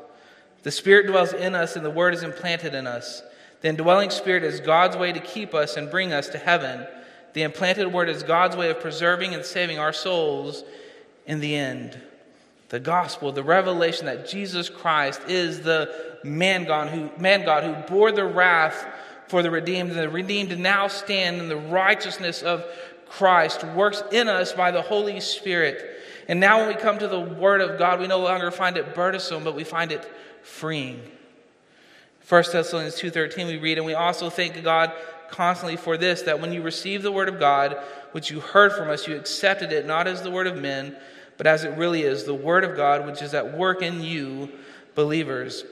[0.63, 3.23] The Spirit dwells in us and the word is implanted in us.
[3.61, 6.87] The indwelling Spirit is God's way to keep us and bring us to heaven.
[7.33, 10.63] The implanted word is God's way of preserving and saving our souls
[11.25, 11.99] in the end.
[12.69, 17.93] The gospel, the revelation that Jesus Christ is the man God who, man God who
[17.93, 18.85] bore the wrath
[19.27, 22.65] for the redeemed, and the redeemed now stand in the righteousness of
[23.11, 25.99] Christ, works in us by the Holy Spirit.
[26.29, 28.95] And now when we come to the Word of God, we no longer find it
[28.95, 30.09] burdensome, but we find it
[30.43, 31.01] freeing.
[32.29, 34.93] 1 Thessalonians 2.13 we read, and we also thank God
[35.29, 37.77] constantly for this that when you received the word of God,
[38.13, 40.95] which you heard from us, you accepted it not as the word of men,
[41.35, 44.49] but as it really is, the word of God, which is at work in you,
[44.95, 45.65] believers.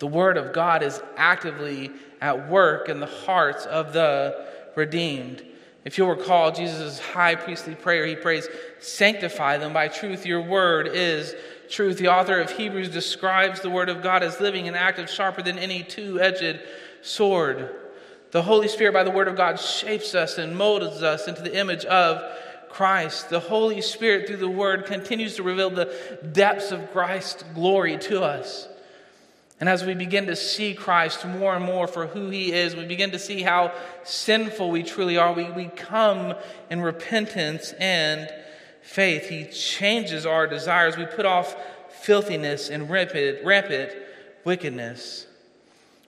[0.00, 5.44] The word of God is actively at work in the hearts of the redeemed.
[5.84, 8.48] If you'll recall Jesus' high priestly prayer, he prays,
[8.80, 10.24] Sanctify them by truth.
[10.24, 11.34] Your word is
[11.68, 11.98] truth.
[11.98, 15.58] The author of Hebrews describes the word of God as living and active, sharper than
[15.58, 16.60] any two edged
[17.02, 17.70] sword.
[18.34, 21.56] The Holy Spirit, by the Word of God, shapes us and molds us into the
[21.56, 22.20] image of
[22.68, 23.30] Christ.
[23.30, 28.24] The Holy Spirit, through the Word, continues to reveal the depths of Christ's glory to
[28.24, 28.66] us.
[29.64, 32.84] And as we begin to see Christ more and more for who he is, we
[32.84, 33.72] begin to see how
[34.02, 35.32] sinful we truly are.
[35.32, 36.34] We, we come
[36.68, 38.30] in repentance and
[38.82, 39.30] faith.
[39.30, 40.98] He changes our desires.
[40.98, 41.56] We put off
[42.02, 43.92] filthiness and rampant, rampant
[44.44, 45.26] wickedness.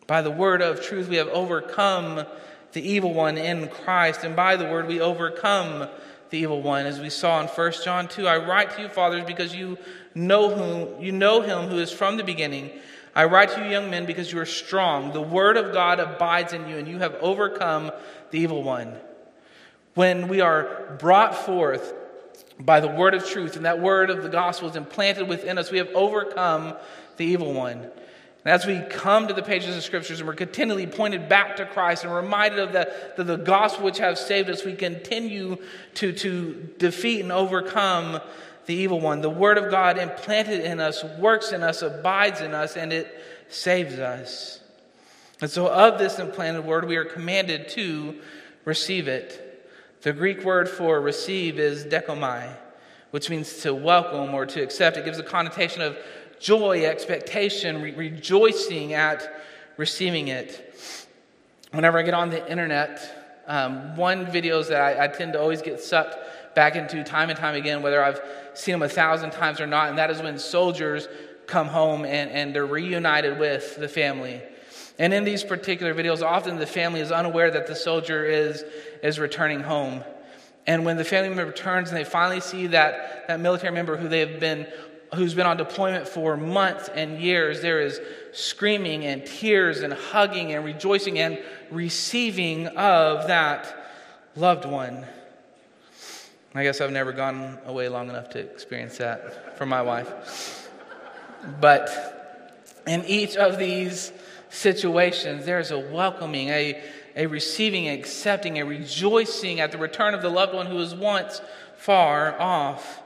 [0.07, 2.27] By the word of truth, we have overcome
[2.75, 5.89] the evil one in Christ, and by the word, we overcome
[6.29, 6.85] the evil one.
[6.85, 9.79] As we saw in 1 John 2, I write to you, fathers, because you
[10.15, 12.71] know whom you know him who is from the beginning.
[13.17, 15.15] I write to you, young men, because you are strong.
[15.15, 17.91] The word of God abides in you, and you have overcome
[18.31, 18.95] the evil one.
[19.95, 21.95] When we are brought forth
[22.61, 25.71] by the word of truth, and that word of the gospel is implanted within us,
[25.71, 26.77] we have overcome
[27.17, 27.79] the evil one.
[28.45, 31.65] And as we come to the pages of scriptures and we're continually pointed back to
[31.65, 35.57] Christ and reminded of the, the, the gospel which has saved us, we continue
[35.95, 38.21] to, to defeat and overcome
[38.67, 39.21] the evil one.
[39.21, 43.09] The word of God implanted in us, works in us, abides in us, and it
[43.49, 44.61] saves us.
[45.41, 48.17] And so, of this implanted word, we are commanded to
[48.65, 49.43] receive it.
[50.03, 52.55] The Greek word for receive is dechomai,
[53.11, 54.97] which means to welcome or to accept.
[54.97, 55.97] It gives a connotation of
[56.41, 59.43] joy, expectation, re- rejoicing at
[59.77, 61.07] receiving it.
[61.73, 65.63] Whenever I get on the internet, um, one videos that I, I tend to always
[65.63, 66.17] get sucked
[66.55, 68.21] back into time and time again, whether I've
[68.57, 71.09] seen them a thousand times or not, and that is when soldiers
[71.47, 74.43] come home and, and they're reunited with the family.
[74.99, 78.65] And in these particular videos, often the family is unaware that the soldier is,
[79.03, 80.03] is returning home.
[80.67, 84.09] And when the family member returns and they finally see that, that military member who
[84.09, 84.67] they have been
[85.15, 88.01] who's been on deployment for months and years, there is
[88.33, 91.39] screaming and tears and hugging and rejoicing and
[91.71, 93.91] receiving of that
[94.35, 95.07] loved one.
[96.59, 100.71] I guess I've never gone away long enough to experience that from my wife.
[101.61, 101.91] But
[102.87, 104.13] in each of these
[104.49, 106.83] situations, there's a welcoming, a,
[107.15, 111.41] a receiving, accepting, a rejoicing at the return of the loved one who was once
[111.77, 113.03] far off.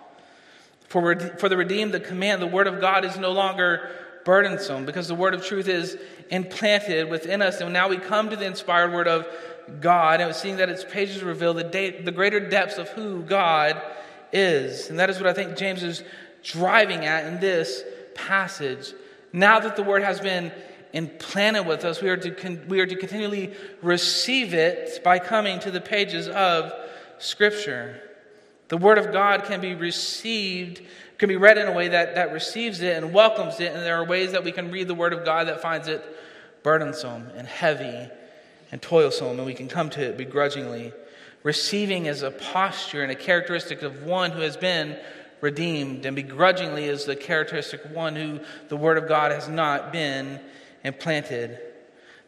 [0.88, 3.90] For, for the redeemed, the command, the word of God is no longer
[4.24, 5.96] burdensome because the word of truth is
[6.30, 7.60] implanted within us.
[7.60, 9.26] And now we come to the inspired word of
[9.80, 13.80] God and seeing that its pages reveal the, de- the greater depths of who God
[14.32, 14.90] is.
[14.90, 16.02] And that is what I think James is
[16.42, 17.82] driving at in this
[18.14, 18.92] passage.
[19.32, 20.52] Now that the word has been
[20.92, 25.60] implanted with us, we are to, con- we are to continually receive it by coming
[25.60, 26.72] to the pages of
[27.18, 28.02] Scripture.
[28.68, 30.80] The Word of God can be received,
[31.18, 33.72] can be read in a way that, that receives it and welcomes it.
[33.72, 36.04] And there are ways that we can read the Word of God that finds it
[36.62, 38.10] burdensome and heavy
[38.72, 40.92] and toilsome, and we can come to it begrudgingly.
[41.42, 44.98] Receiving is a posture and a characteristic of one who has been
[45.40, 49.92] redeemed, and begrudgingly is the characteristic of one who the Word of God has not
[49.92, 50.40] been
[50.84, 51.58] implanted.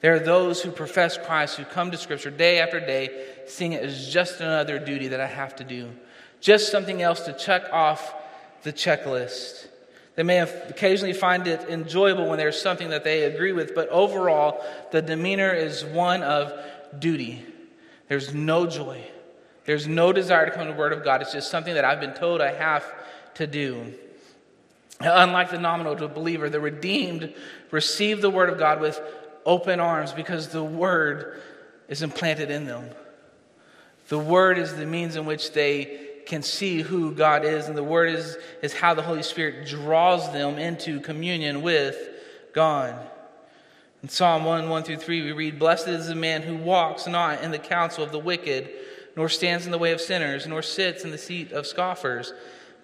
[0.00, 3.84] There are those who profess Christ who come to Scripture day after day, seeing it
[3.84, 5.90] as just another duty that I have to do
[6.42, 8.14] just something else to check off
[8.64, 9.68] the checklist.
[10.14, 14.62] They may occasionally find it enjoyable when there's something that they agree with, but overall,
[14.90, 16.52] the demeanor is one of
[16.98, 17.44] duty.
[18.08, 19.02] There's no joy.
[19.64, 21.22] There's no desire to come to the Word of God.
[21.22, 22.84] It's just something that I've been told I have
[23.34, 23.94] to do.
[25.00, 27.34] Unlike the nominal believer, the redeemed
[27.70, 29.00] receive the Word of God with
[29.46, 31.40] open arms because the Word
[31.88, 32.90] is implanted in them.
[34.08, 37.82] The Word is the means in which they can see who God is, and the
[37.82, 41.96] Word is, is how the Holy Spirit draws them into communion with
[42.52, 42.94] God.
[44.02, 47.42] In Psalm 1 1 through 3, we read, Blessed is the man who walks not
[47.42, 48.70] in the counsel of the wicked,
[49.16, 52.32] nor stands in the way of sinners, nor sits in the seat of scoffers,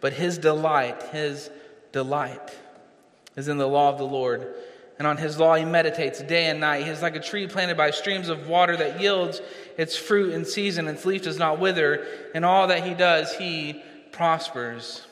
[0.00, 1.50] but his delight, his
[1.92, 2.56] delight,
[3.36, 4.54] is in the law of the Lord
[4.98, 6.84] and on his law he meditates day and night.
[6.84, 9.40] He is like a tree planted by streams of water that yields
[9.76, 13.82] its fruit in season, its leaf does not wither, and all that he does, he
[14.10, 15.06] prospers.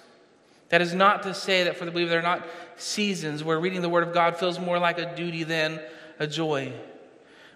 [0.71, 2.45] That is not to say that for the believer there are not
[2.77, 5.81] seasons where reading the Word of God feels more like a duty than
[6.19, 6.73] a joy.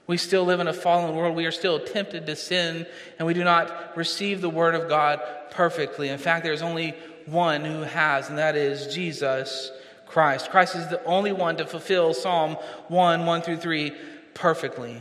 [0.06, 1.36] We still live in a fallen world.
[1.36, 2.86] We are still tempted to sin,
[3.18, 5.20] and we do not receive the Word of God
[5.50, 6.08] perfectly.
[6.08, 6.94] In fact, there is only
[7.26, 9.70] one who has, and that is Jesus
[10.10, 10.50] Christ.
[10.50, 12.54] Christ is the only one to fulfill Psalm
[12.88, 13.92] 1 1 through 3
[14.34, 15.00] perfectly.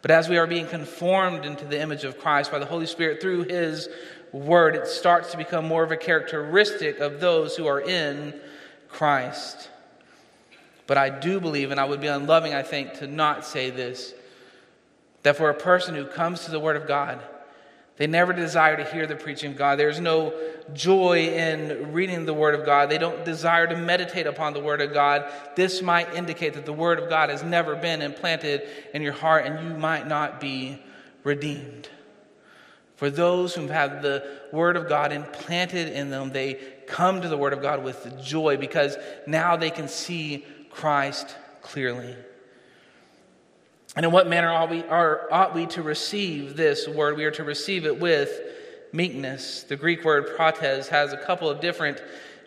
[0.00, 3.20] But as we are being conformed into the image of Christ by the Holy Spirit
[3.20, 3.88] through His
[4.32, 8.32] Word, it starts to become more of a characteristic of those who are in
[8.88, 9.68] Christ.
[10.86, 14.14] But I do believe, and I would be unloving, I think, to not say this,
[15.22, 17.20] that for a person who comes to the Word of God,
[18.02, 19.78] they never desire to hear the preaching of God.
[19.78, 20.34] There's no
[20.74, 22.90] joy in reading the Word of God.
[22.90, 25.30] They don't desire to meditate upon the Word of God.
[25.54, 29.46] This might indicate that the Word of God has never been implanted in your heart
[29.46, 30.82] and you might not be
[31.22, 31.88] redeemed.
[32.96, 36.54] For those who have the Word of God implanted in them, they
[36.88, 38.96] come to the Word of God with joy because
[39.28, 42.16] now they can see Christ clearly.
[43.94, 47.16] And in what manner ought we, ought we to receive this word?
[47.16, 48.40] We are to receive it with
[48.92, 49.64] meekness.
[49.64, 52.02] The Greek word prautes has a couple of different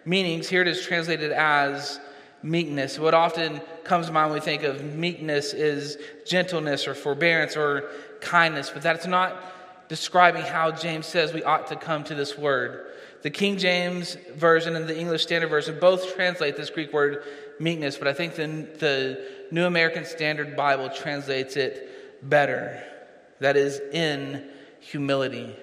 [0.06, 0.50] meanings.
[0.50, 2.00] Here it is translated as
[2.42, 2.98] meekness.
[2.98, 7.90] What often comes to mind when we think of meekness is gentleness or forbearance or
[8.22, 12.88] kindness, but that's not describing how James says we ought to come to this word.
[13.22, 17.24] The King James Version and the English Standard Version both translate this Greek word
[17.60, 22.84] meekness, but I think the, the New American Standard Bible translates it better.
[23.40, 24.48] That is, in
[24.80, 25.56] humility.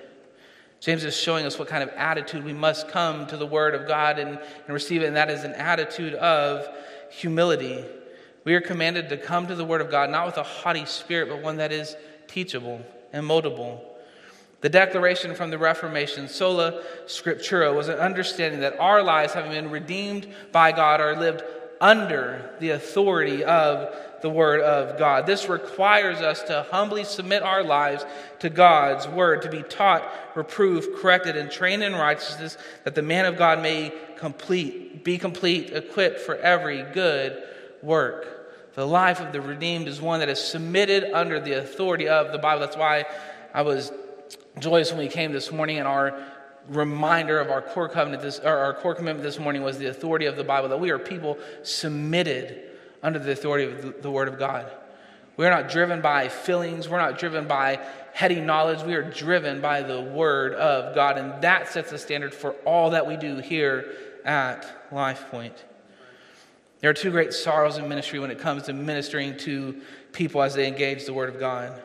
[0.80, 3.86] James is showing us what kind of attitude we must come to the Word of
[3.86, 6.66] God and, and receive it, and that is an attitude of
[7.10, 7.84] humility.
[8.44, 11.28] We are commanded to come to the Word of God not with a haughty spirit,
[11.28, 11.94] but one that is
[12.26, 13.80] teachable and moldable.
[14.60, 19.70] The declaration from the Reformation, sola scriptura, was an understanding that our lives, having been
[19.70, 21.42] redeemed by God, are lived
[21.82, 25.26] under the authority of the Word of God.
[25.26, 28.06] This requires us to humbly submit our lives
[28.38, 33.26] to God's Word, to be taught, reproved, corrected, and trained in righteousness, that the man
[33.26, 37.42] of God may complete, be complete, equipped for every good
[37.82, 38.72] work.
[38.74, 42.38] The life of the redeemed is one that is submitted under the authority of the
[42.38, 42.60] Bible.
[42.60, 43.06] That's why
[43.52, 43.90] I was
[44.60, 46.16] joyous when we came this morning and our
[46.68, 50.26] reminder of our core covenant this, or our core commitment this morning was the authority
[50.26, 52.70] of the Bible, that we are people submitted
[53.02, 54.70] under the authority of the, the Word of God.
[55.36, 57.80] We're not driven by feelings, we're not driven by
[58.12, 62.34] heady knowledge, we are driven by the Word of God, and that sets the standard
[62.34, 63.94] for all that we do here
[64.24, 65.64] at Life Point.
[66.80, 69.80] There are two great sorrows in ministry when it comes to ministering to
[70.12, 71.80] people as they engage the Word of God.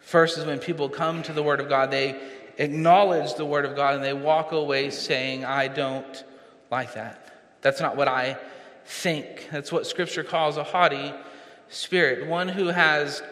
[0.00, 2.18] First is when people come to the Word of God, they
[2.58, 6.24] acknowledge the Word of God and they walk away saying, I don't
[6.70, 7.32] like that.
[7.62, 8.36] That's not what I
[8.84, 9.48] think.
[9.50, 11.12] That's what Scripture calls a haughty
[11.68, 13.22] spirit, one who has,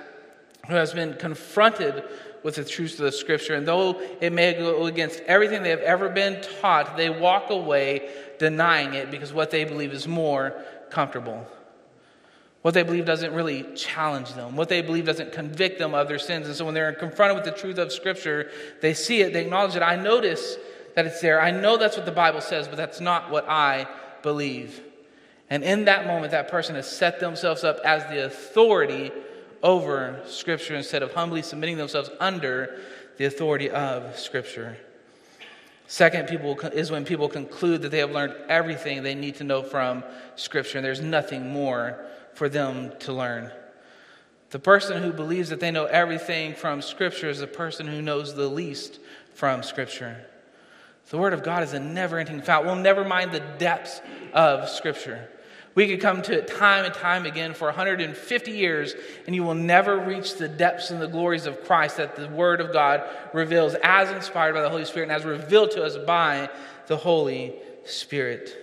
[0.69, 2.05] who has been confronted
[2.43, 3.55] with the truths of the Scripture.
[3.55, 8.11] And though it may go against everything they have ever been taught, they walk away
[8.39, 10.55] denying it because what they believe is more
[10.91, 11.47] comfortable.
[12.65, 14.57] What they believe doesn't really challenge them.
[14.57, 16.47] What they believe doesn't convict them of their sins.
[16.47, 18.51] And so when they're confronted with the truth of Scripture,
[18.81, 19.83] they see it, they acknowledge it.
[19.83, 20.57] I notice
[20.95, 21.43] that it's there.
[21.43, 23.87] I know that's what the Bible says, but that's not what I
[24.23, 24.81] believe.
[25.51, 29.13] And in that moment, that person has set themselves up as the authority
[29.63, 32.81] over Scripture instead of humbly submitting themselves under
[33.19, 34.79] the authority of Scripture.
[35.87, 39.63] Second, people is when people conclude that they have learned everything they need to know
[39.63, 40.03] from
[40.37, 43.51] Scripture, and there's nothing more for them to learn.
[44.51, 48.35] The person who believes that they know everything from Scripture is the person who knows
[48.35, 49.01] the least
[49.33, 50.27] from Scripture.
[51.11, 52.67] The Word of God is a never ending fountain.
[52.67, 54.01] We'll never mind the depths
[54.33, 55.29] of Scripture.
[55.75, 58.95] We could come to it time and time again for 150 years,
[59.27, 62.61] and you will never reach the depths and the glories of Christ that the Word
[62.61, 66.49] of God reveals as inspired by the Holy Spirit and as revealed to us by
[66.87, 67.55] the Holy
[67.85, 68.57] Spirit.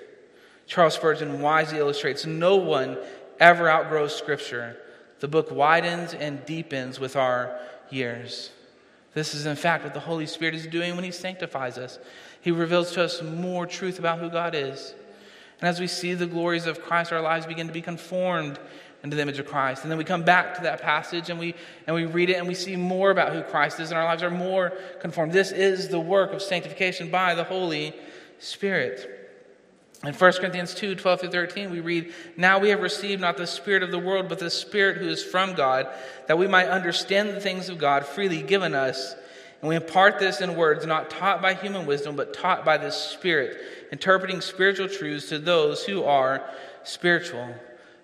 [0.68, 2.98] Charles Spurgeon wisely illustrates no one
[3.42, 4.78] ever outgrows Scripture.
[5.20, 8.52] The book widens and deepens with our years.
[9.14, 12.00] This is, in fact, what the Holy Spirit is doing when He sanctifies us.
[12.40, 14.94] He reveals to us more truth about who God is.
[15.60, 18.58] And as we see the glories of Christ, our lives begin to be conformed
[19.04, 19.82] into the image of Christ.
[19.82, 21.56] And then we come back to that passage and we,
[21.88, 24.24] and we read it and we see more about who Christ is, and our lives
[24.24, 25.34] are more conformed.
[25.34, 27.94] This is the work of sanctification by the Holy
[28.40, 29.21] Spirit.
[30.04, 33.46] In 1 Corinthians 2 12 through 13, we read, Now we have received not the
[33.46, 35.88] Spirit of the world, but the Spirit who is from God,
[36.28, 39.14] that we might understand the things of God freely given us.
[39.62, 42.90] And we impart this in words not taught by human wisdom, but taught by the
[42.90, 46.50] Spirit, interpreting spiritual truths to those who are
[46.84, 47.54] spiritual.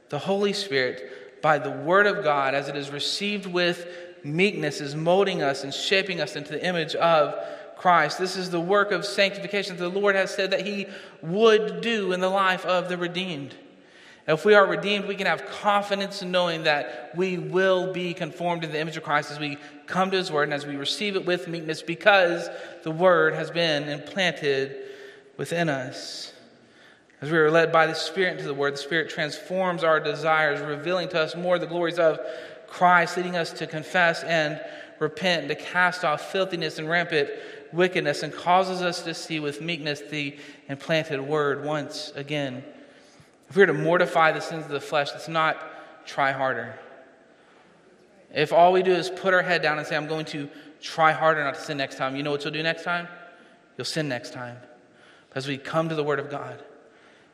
[0.09, 3.87] The Holy Spirit, by the Word of God, as it is received with
[4.23, 7.33] meekness, is molding us and shaping us into the image of
[7.77, 8.17] Christ.
[8.17, 10.87] This is the work of sanctification that the Lord has said that He
[11.21, 13.55] would do in the life of the redeemed.
[14.27, 18.63] If we are redeemed, we can have confidence in knowing that we will be conformed
[18.63, 21.15] to the image of Christ as we come to His Word and as we receive
[21.15, 22.49] it with meekness because
[22.83, 24.75] the Word has been implanted
[25.37, 26.33] within us.
[27.21, 30.59] As we are led by the Spirit into the Word, the Spirit transforms our desires,
[30.59, 32.19] revealing to us more the glories of
[32.67, 34.59] Christ, leading us to confess and
[34.99, 37.29] repent, to cast off filthiness and rampant
[37.73, 40.37] wickedness, and causes us to see with meekness the
[40.69, 42.63] implanted Word once again.
[43.49, 45.57] If we are to mortify the sins of the flesh, let's not
[46.05, 46.77] try harder.
[48.33, 50.49] If all we do is put our head down and say, I'm going to
[50.81, 53.07] try harder not to sin next time, you know what you'll do next time?
[53.77, 54.57] You'll sin next time.
[55.35, 56.61] As we come to the Word of God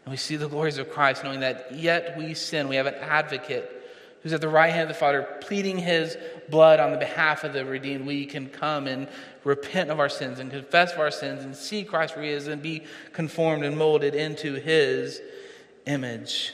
[0.05, 2.95] and we see the glories of Christ, knowing that yet we sin, we have an
[2.95, 3.82] advocate
[4.23, 6.17] who's at the right hand of the Father, pleading his
[6.49, 9.07] blood on the behalf of the redeemed, we can come and
[9.43, 12.47] repent of our sins and confess of our sins and see Christ where he is
[12.47, 15.21] and be conformed and molded into his
[15.85, 16.53] image.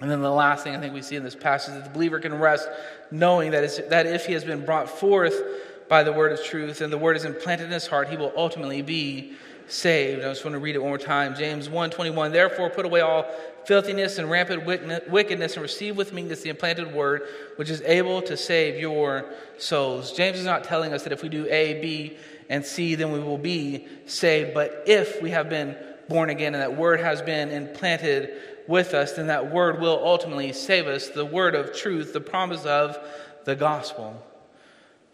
[0.00, 1.94] And then the last thing I think we see in this passage is that the
[1.94, 2.68] believer can rest
[3.10, 5.40] knowing that, that if he has been brought forth
[5.88, 8.32] by the word of truth and the word is implanted in his heart, he will
[8.36, 9.32] ultimately be
[9.66, 10.20] saved.
[10.20, 11.34] I just want to read it one more time.
[11.34, 12.32] James 1:21.
[12.32, 13.26] Therefore put away all
[13.66, 17.22] filthiness and rampant wickedness and receive with meekness the implanted word
[17.56, 20.12] which is able to save your souls.
[20.12, 22.16] James is not telling us that if we do A, B,
[22.48, 25.76] and C then we will be saved, but if we have been
[26.08, 28.34] born again and that word has been implanted
[28.66, 31.08] with us, then that word will ultimately save us.
[31.08, 32.98] The word of truth, the promise of
[33.44, 34.22] the gospel.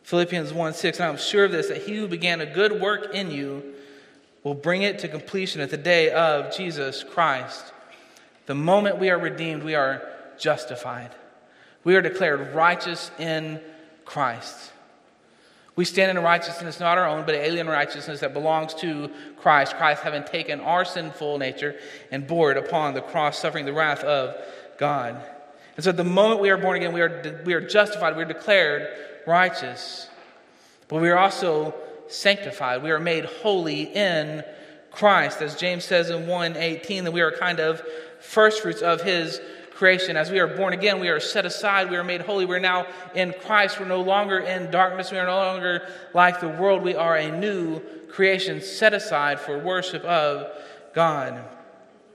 [0.03, 3.15] Philippians 1 6, and I'm sure of this, that he who began a good work
[3.15, 3.75] in you
[4.43, 7.73] will bring it to completion at the day of Jesus Christ.
[8.47, 10.03] The moment we are redeemed, we are
[10.38, 11.11] justified.
[11.84, 13.61] We are declared righteous in
[14.05, 14.72] Christ.
[15.76, 19.76] We stand in a righteousness not our own, but alien righteousness that belongs to Christ.
[19.76, 21.76] Christ having taken our sinful nature
[22.11, 24.36] and bore it upon the cross, suffering the wrath of
[24.78, 25.24] God.
[25.76, 28.26] And so, the moment we are born again, we are, we are justified, we are
[28.26, 28.88] declared
[29.26, 30.09] righteous.
[30.88, 31.74] But we are also
[32.09, 32.82] sanctified.
[32.82, 34.43] We are made holy in
[34.91, 35.41] Christ.
[35.41, 37.82] As James says in 1:18, that we are kind of
[38.21, 39.41] first fruits of his
[39.73, 40.16] creation.
[40.16, 42.45] As we are born again, we are set aside, we are made holy.
[42.45, 43.81] We're now in Christ.
[43.81, 45.11] We're no longer in darkness.
[45.11, 46.83] We are no longer like the world.
[46.83, 50.47] We are a new creation set aside for worship of
[50.93, 51.43] God.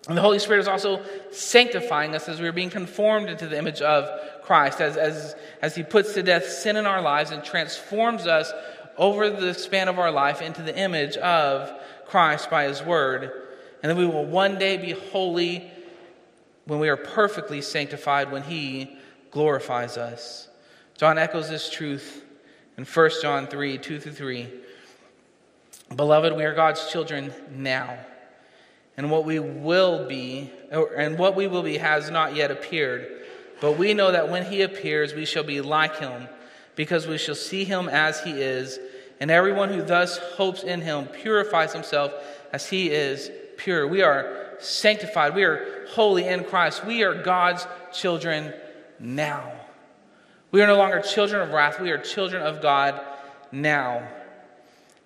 [0.07, 3.57] And the Holy Spirit is also sanctifying us as we are being conformed into the
[3.57, 4.07] image of
[4.43, 8.53] Christ, as, as, as He puts to death sin in our lives and transforms us
[8.97, 11.73] over the span of our life into the image of
[12.05, 13.31] Christ by His Word
[13.85, 15.71] and then we will one day be holy
[16.65, 18.97] when we are perfectly sanctified when He
[19.31, 20.49] glorifies us.
[20.97, 22.23] John echoes this truth
[22.77, 24.49] in 1 John 3 2 through 3.
[25.95, 27.97] Beloved, we are God's children now.
[28.97, 33.23] And what we will be, and what we will be has not yet appeared.
[33.59, 36.27] But we know that when he appears, we shall be like him,
[36.75, 38.79] because we shall see him as he is.
[39.19, 42.13] And everyone who thus hopes in him purifies himself
[42.51, 43.87] as he is pure.
[43.87, 45.35] We are sanctified.
[45.35, 46.85] We are holy in Christ.
[46.85, 48.53] We are God's children
[48.99, 49.51] now.
[50.51, 51.79] We are no longer children of wrath.
[51.79, 52.99] We are children of God
[53.51, 54.07] now.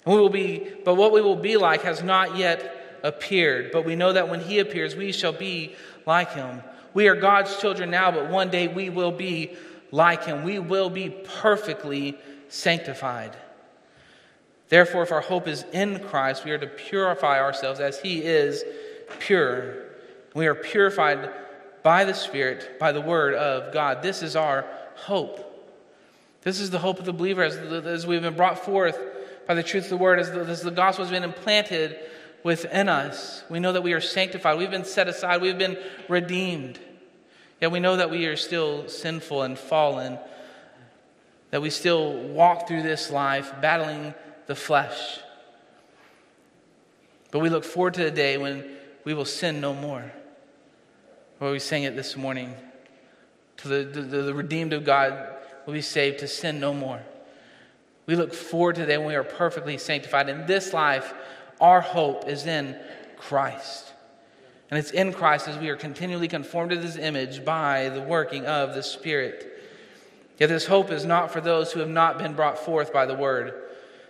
[0.06, 3.72] And we will be, but what we will be like has not yet appeared.
[3.72, 5.76] But we know that when he appears, we shall be
[6.06, 6.62] like him.
[6.94, 9.56] We are God's children now, but one day we will be
[9.92, 10.44] like him.
[10.44, 13.36] We will be perfectly sanctified.
[14.70, 18.64] Therefore, if our hope is in Christ, we are to purify ourselves as he is
[19.20, 19.86] pure.
[20.34, 21.32] We are purified
[21.84, 24.02] by the Spirit, by the Word of God.
[24.02, 25.46] This is our hope.
[26.42, 29.00] This is the hope of the believer as, as we've been brought forth
[29.48, 32.00] by the truth of the Word, as the, as the gospel has been implanted
[32.44, 33.44] within us.
[33.50, 34.58] We know that we are sanctified.
[34.58, 35.42] We've been set aside.
[35.42, 36.80] We've been redeemed.
[37.60, 40.18] Yet we know that we are still sinful and fallen,
[41.52, 44.14] that we still walk through this life battling
[44.48, 45.20] the flesh.
[47.32, 48.78] But we look forward to the day when
[49.10, 50.12] we will sin no more.
[51.40, 52.54] Where we sang it this morning.
[53.58, 55.36] To the, the, the redeemed of God
[55.66, 57.02] will be saved to sin no more.
[58.06, 60.30] We look forward to the day when we are perfectly sanctified.
[60.30, 61.12] In this life,
[61.60, 62.78] our hope is in
[63.18, 63.92] Christ.
[64.70, 68.46] And it's in Christ as we are continually conformed to his image by the working
[68.46, 69.60] of the Spirit.
[70.38, 73.16] Yet this hope is not for those who have not been brought forth by the
[73.16, 73.56] word.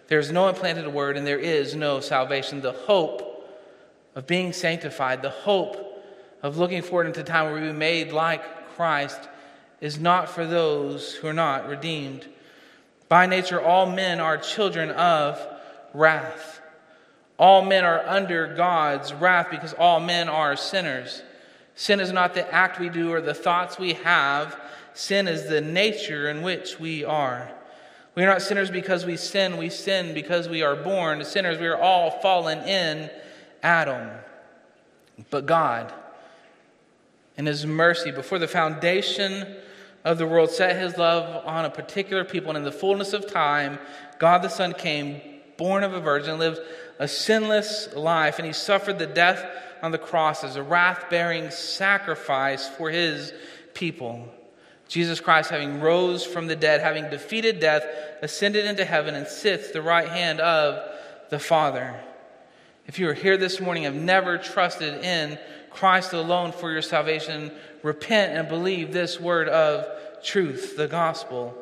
[0.10, 2.60] There is no implanted word, and there is no salvation.
[2.60, 3.29] The hope
[4.16, 6.04] of being sanctified, the hope
[6.42, 9.20] of looking forward into time where we be made like Christ,
[9.82, 12.28] is not for those who are not redeemed.
[13.08, 15.46] By nature, all men are children of
[15.94, 16.62] wrath.
[17.38, 21.24] All men are under God's wrath because all men are sinners.
[21.76, 24.60] Sin is not the act we do or the thoughts we have,
[24.94, 27.50] sin is the nature in which we are.
[28.16, 31.58] We are not sinners because we sin, we sin because we are born sinners.
[31.58, 33.10] We are all fallen in
[33.64, 34.10] Adam.
[35.30, 35.94] But God,
[37.38, 39.56] in His mercy, before the foundation
[40.04, 42.50] of the world, set His love on a particular people.
[42.50, 43.80] And in the fullness of time,
[44.18, 45.22] God the Son came,
[45.58, 46.60] born of a virgin, lived
[47.00, 49.46] a sinless life, and He suffered the death
[49.82, 53.34] on the cross as a wrath bearing sacrifice for His
[53.74, 54.28] people.
[54.88, 57.86] Jesus Christ, having rose from the dead, having defeated death,
[58.22, 60.84] ascended into heaven and sits the right hand of
[61.30, 62.00] the Father.
[62.90, 65.38] If you are here this morning have never trusted in
[65.70, 67.52] Christ alone for your salvation,
[67.84, 69.86] repent and believe this word of
[70.24, 71.56] truth, the gospel.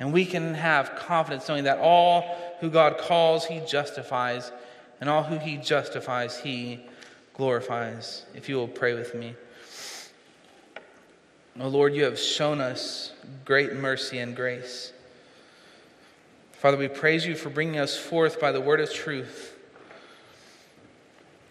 [0.00, 4.50] And we can have confidence knowing that all who God calls, he justifies,
[5.00, 6.80] and all who he justifies, he
[7.34, 8.26] glorifies.
[8.34, 9.36] If you will pray with me.
[11.60, 13.12] Oh Lord, you have shown us
[13.44, 14.92] great mercy and grace.
[16.50, 19.47] Father, we praise you for bringing us forth by the word of truth.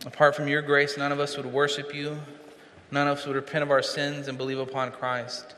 [0.06, 2.20] Apart from your grace, none of us would worship you.
[2.92, 5.56] None of us would repent of our sins and believe upon Christ.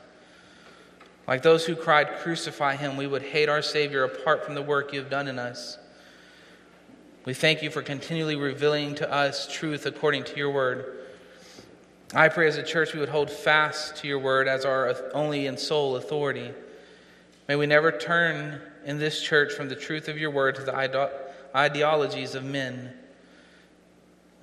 [1.28, 4.92] Like those who cried, Crucify him, we would hate our Savior apart from the work
[4.92, 5.78] you have done in us.
[7.24, 10.96] We thank you for continually revealing to us truth according to your word.
[12.14, 15.46] I pray as a church we would hold fast to your word as our only
[15.46, 16.50] and sole authority.
[17.46, 21.10] May we never turn in this church from the truth of your word to the
[21.54, 22.92] ideologies of men.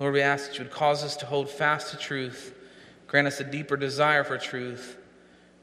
[0.00, 2.54] Lord, we ask that you would cause us to hold fast to truth,
[3.08, 4.96] grant us a deeper desire for truth,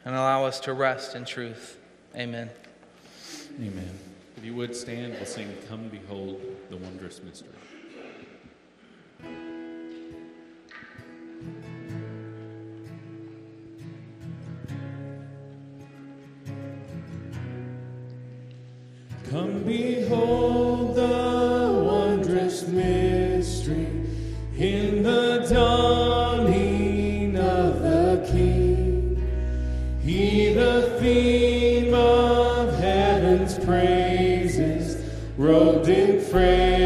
[0.04, 1.78] and allow us to rest in truth.
[2.16, 2.50] Amen.
[3.56, 4.00] Amen.
[4.36, 7.50] If you would stand, we'll sing Come Behold the Wondrous Mystery.
[19.30, 23.15] Come behold the wondrous mystery
[24.66, 29.22] in the dawning of the King,
[30.02, 35.04] he the theme of heaven's praises,
[35.38, 36.85] robed in frail.